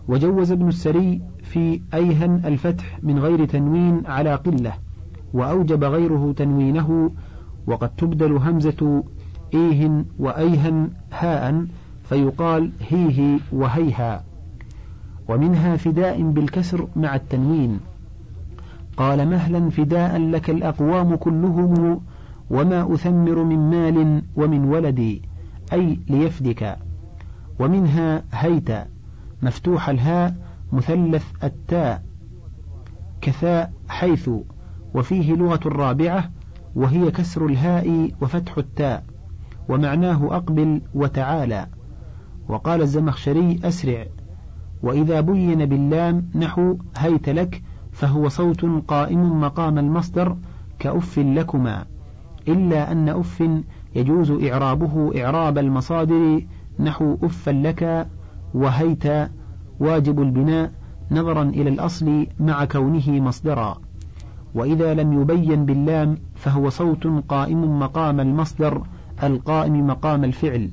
وجوز 0.08 0.52
ابن 0.52 0.68
السري 0.68 1.20
في 1.42 1.80
أيهن 1.94 2.42
الفتح 2.44 2.98
من 3.02 3.18
غير 3.18 3.44
تنوين 3.44 4.06
على 4.06 4.34
قلة 4.34 4.72
وأوجب 5.32 5.84
غيره 5.84 6.32
تنوينه 6.36 7.10
وقد 7.66 7.88
تبدل 7.96 8.32
همزة 8.32 9.04
إيه 9.54 10.04
وأيهن 10.18 10.90
هاء 11.12 11.66
فيقال 12.04 12.72
هيه 12.90 13.38
وهيها. 13.52 14.24
ومنها 15.28 15.76
فداء 15.76 16.22
بالكسر 16.22 16.88
مع 16.96 17.14
التنوين. 17.14 17.80
قال 18.98 19.28
مهلا 19.28 19.70
فداء 19.70 20.18
لك 20.18 20.50
الأقوام 20.50 21.16
كلهم 21.16 22.00
وما 22.50 22.94
أثمر 22.94 23.44
من 23.44 23.70
مال 23.70 24.22
ومن 24.36 24.64
ولدي 24.64 25.22
أي 25.72 26.00
ليفدك. 26.08 26.76
ومنها 27.60 28.22
هيت 28.32 28.68
مفتوح 29.42 29.88
الهاء 29.88 30.34
مثلث 30.72 31.24
التاء 31.44 32.02
كثاء 33.20 33.72
حيث 33.88 34.30
وفيه 34.94 35.34
لغة 35.34 35.60
الرابعة 35.66 36.30
وهي 36.74 37.10
كسر 37.10 37.46
الهاء 37.46 38.10
وفتح 38.20 38.58
التاء 38.58 39.04
ومعناه 39.68 40.36
أقبل 40.36 40.82
وتعالى. 40.94 41.66
وقال 42.48 42.82
الزمخشري 42.82 43.60
أسرع 43.64 44.06
وإذا 44.82 45.20
بين 45.20 45.66
باللام 45.66 46.28
نحو 46.34 46.76
هيت 46.96 47.28
لك 47.28 47.62
فهو 47.98 48.28
صوت 48.28 48.64
قائم 48.88 49.40
مقام 49.40 49.78
المصدر 49.78 50.36
كأف 50.78 51.18
لكما 51.18 51.84
إلا 52.48 52.92
أن 52.92 53.08
أف 53.08 53.44
يجوز 53.94 54.30
إعرابه 54.30 55.24
إعراب 55.24 55.58
المصادر 55.58 56.42
نحو 56.80 57.16
أفا 57.22 57.50
لك 57.50 58.08
وهيت 58.54 59.04
واجب 59.80 60.22
البناء 60.22 60.72
نظرا 61.10 61.42
إلى 61.42 61.70
الأصل 61.70 62.26
مع 62.40 62.64
كونه 62.64 63.10
مصدرا. 63.10 63.78
وإذا 64.54 64.94
لم 64.94 65.20
يبين 65.20 65.64
باللام 65.66 66.18
فهو 66.34 66.68
صوت 66.68 67.06
قائم 67.28 67.78
مقام 67.78 68.20
المصدر 68.20 68.82
القائم 69.22 69.86
مقام 69.86 70.24
الفعل 70.24 70.70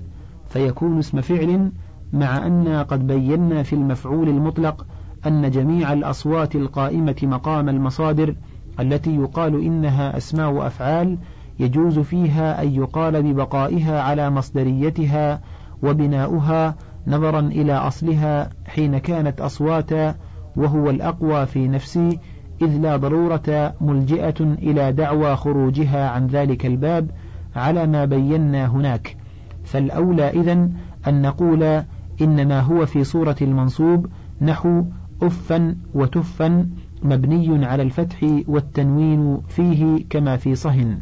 فيكون 0.49 0.99
اسم 0.99 1.21
فعل 1.21 1.71
مع 2.13 2.47
أن 2.47 2.67
قد 2.67 3.07
بينا 3.07 3.63
في 3.63 3.73
المفعول 3.73 4.29
المطلق 4.29 4.85
أن 5.27 5.51
جميع 5.51 5.93
الأصوات 5.93 6.55
القائمة 6.55 7.15
مقام 7.23 7.69
المصادر 7.69 8.35
التي 8.79 9.15
يقال 9.15 9.63
إنها 9.63 10.17
أسماء 10.17 10.67
أفعال 10.67 11.17
يجوز 11.59 11.99
فيها 11.99 12.63
أن 12.63 12.73
يقال 12.73 13.23
ببقائها 13.23 14.01
على 14.01 14.29
مصدريتها 14.29 15.41
وبناؤها 15.83 16.75
نظرا 17.07 17.39
إلى 17.39 17.73
أصلها 17.73 18.49
حين 18.67 18.97
كانت 18.97 19.41
أصواتا 19.41 20.15
وهو 20.55 20.89
الأقوى 20.89 21.45
في 21.45 21.67
نفسي 21.67 22.19
إذ 22.61 22.77
لا 22.77 22.97
ضرورة 22.97 23.73
ملجئة 23.81 24.41
إلى 24.41 24.91
دعوى 24.91 25.35
خروجها 25.35 26.09
عن 26.09 26.27
ذلك 26.27 26.65
الباب 26.65 27.11
على 27.55 27.87
ما 27.87 28.05
بينا 28.05 28.65
هناك. 28.67 29.17
فالأولى 29.63 30.29
إذن 30.29 30.71
أن 31.07 31.21
نقول 31.21 31.83
إنما 32.21 32.59
هو 32.59 32.85
في 32.85 33.03
صورة 33.03 33.35
المنصوب 33.41 34.07
نحو 34.41 34.83
أفا 35.21 35.75
وتفا 35.93 36.69
مبني 37.03 37.65
على 37.65 37.83
الفتح 37.83 38.17
والتنوين 38.47 39.41
فيه 39.47 40.05
كما 40.09 40.37
في 40.37 40.55
صهن 40.55 40.99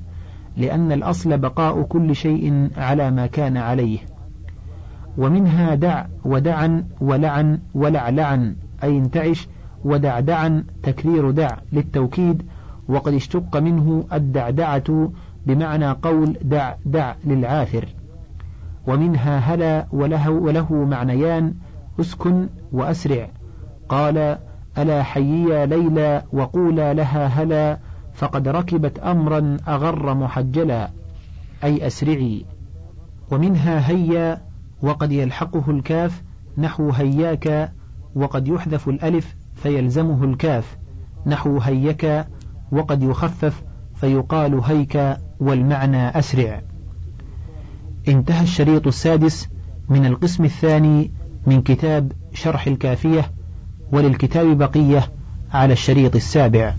لأن 0.58 0.92
الأصل 0.92 1.38
بقاء 1.38 1.82
كل 1.82 2.16
شيء 2.16 2.70
على 2.78 3.12
ما 3.12 3.28
كان 3.28 3.58
عليه. 3.58 4.00
ومنها 5.18 5.76
دع 5.76 6.06
ودعا 6.26 6.86
ولعن 7.02 7.60
ولعلعن 7.74 8.56
أي 8.84 8.98
انتعش 8.98 9.48
ودعدعا 9.86 10.64
تكرير 10.84 11.32
دع 11.32 11.58
للتوكيد 11.72 12.44
وقد 12.88 13.14
اشتق 13.14 13.58
منه 13.58 14.06
الدعدعة 14.14 15.12
بمعنى 15.46 15.92
قول 15.92 16.38
دع 16.42 16.76
دع 16.86 17.16
للعاثر 17.26 17.86
ومنها 18.88 19.38
هلا 19.38 19.88
وله, 19.92 20.30
وله 20.30 20.74
معنيان 20.74 21.54
اسكن 22.00 22.50
وأسرع. 22.72 23.28
قال 23.94 24.38
ألا 24.78 25.04
حييا 25.04 25.66
ليلى 25.66 26.24
وقولا 26.34 26.94
لها 26.94 27.28
هلا 27.28 27.80
فقد 28.14 28.48
ركبت 28.48 29.00
أمرا 29.00 29.58
أغر 29.68 30.14
محجلا. 30.14 30.90
أي 31.64 31.88
أسرعي. 31.88 32.46
ومنها 33.32 33.90
هيا 33.90 34.42
وقد 34.82 35.12
يلحقه 35.12 35.64
الكاف 35.68 36.24
نحو 36.58 36.90
هياك 36.90 37.72
وقد 38.16 38.48
يحذف 38.48 38.90
الألف 38.90 39.36
فيلزمه 39.56 40.24
الكاف 40.24 40.78
نحو 41.26 41.58
هيك 41.58 42.26
وقد 42.72 43.04
يخفف 43.04 43.64
فيقال 43.96 44.62
هيك 44.64 45.18
والمعنى 45.40 46.20
أسرع. 46.20 46.62
انتهى 48.08 48.44
الشريط 48.44 48.88
السادس 48.88 49.50
من 49.90 50.06
القسم 50.06 50.46
الثاني 50.46 51.12
من 51.48 51.62
كتاب 51.62 52.12
شرح 52.34 52.68
الكافية 52.68 53.32
وللكتاب 53.94 54.58
بقية 54.58 55.12
على 55.54 55.74
الشريط 55.74 56.16
السابع. 56.16 56.74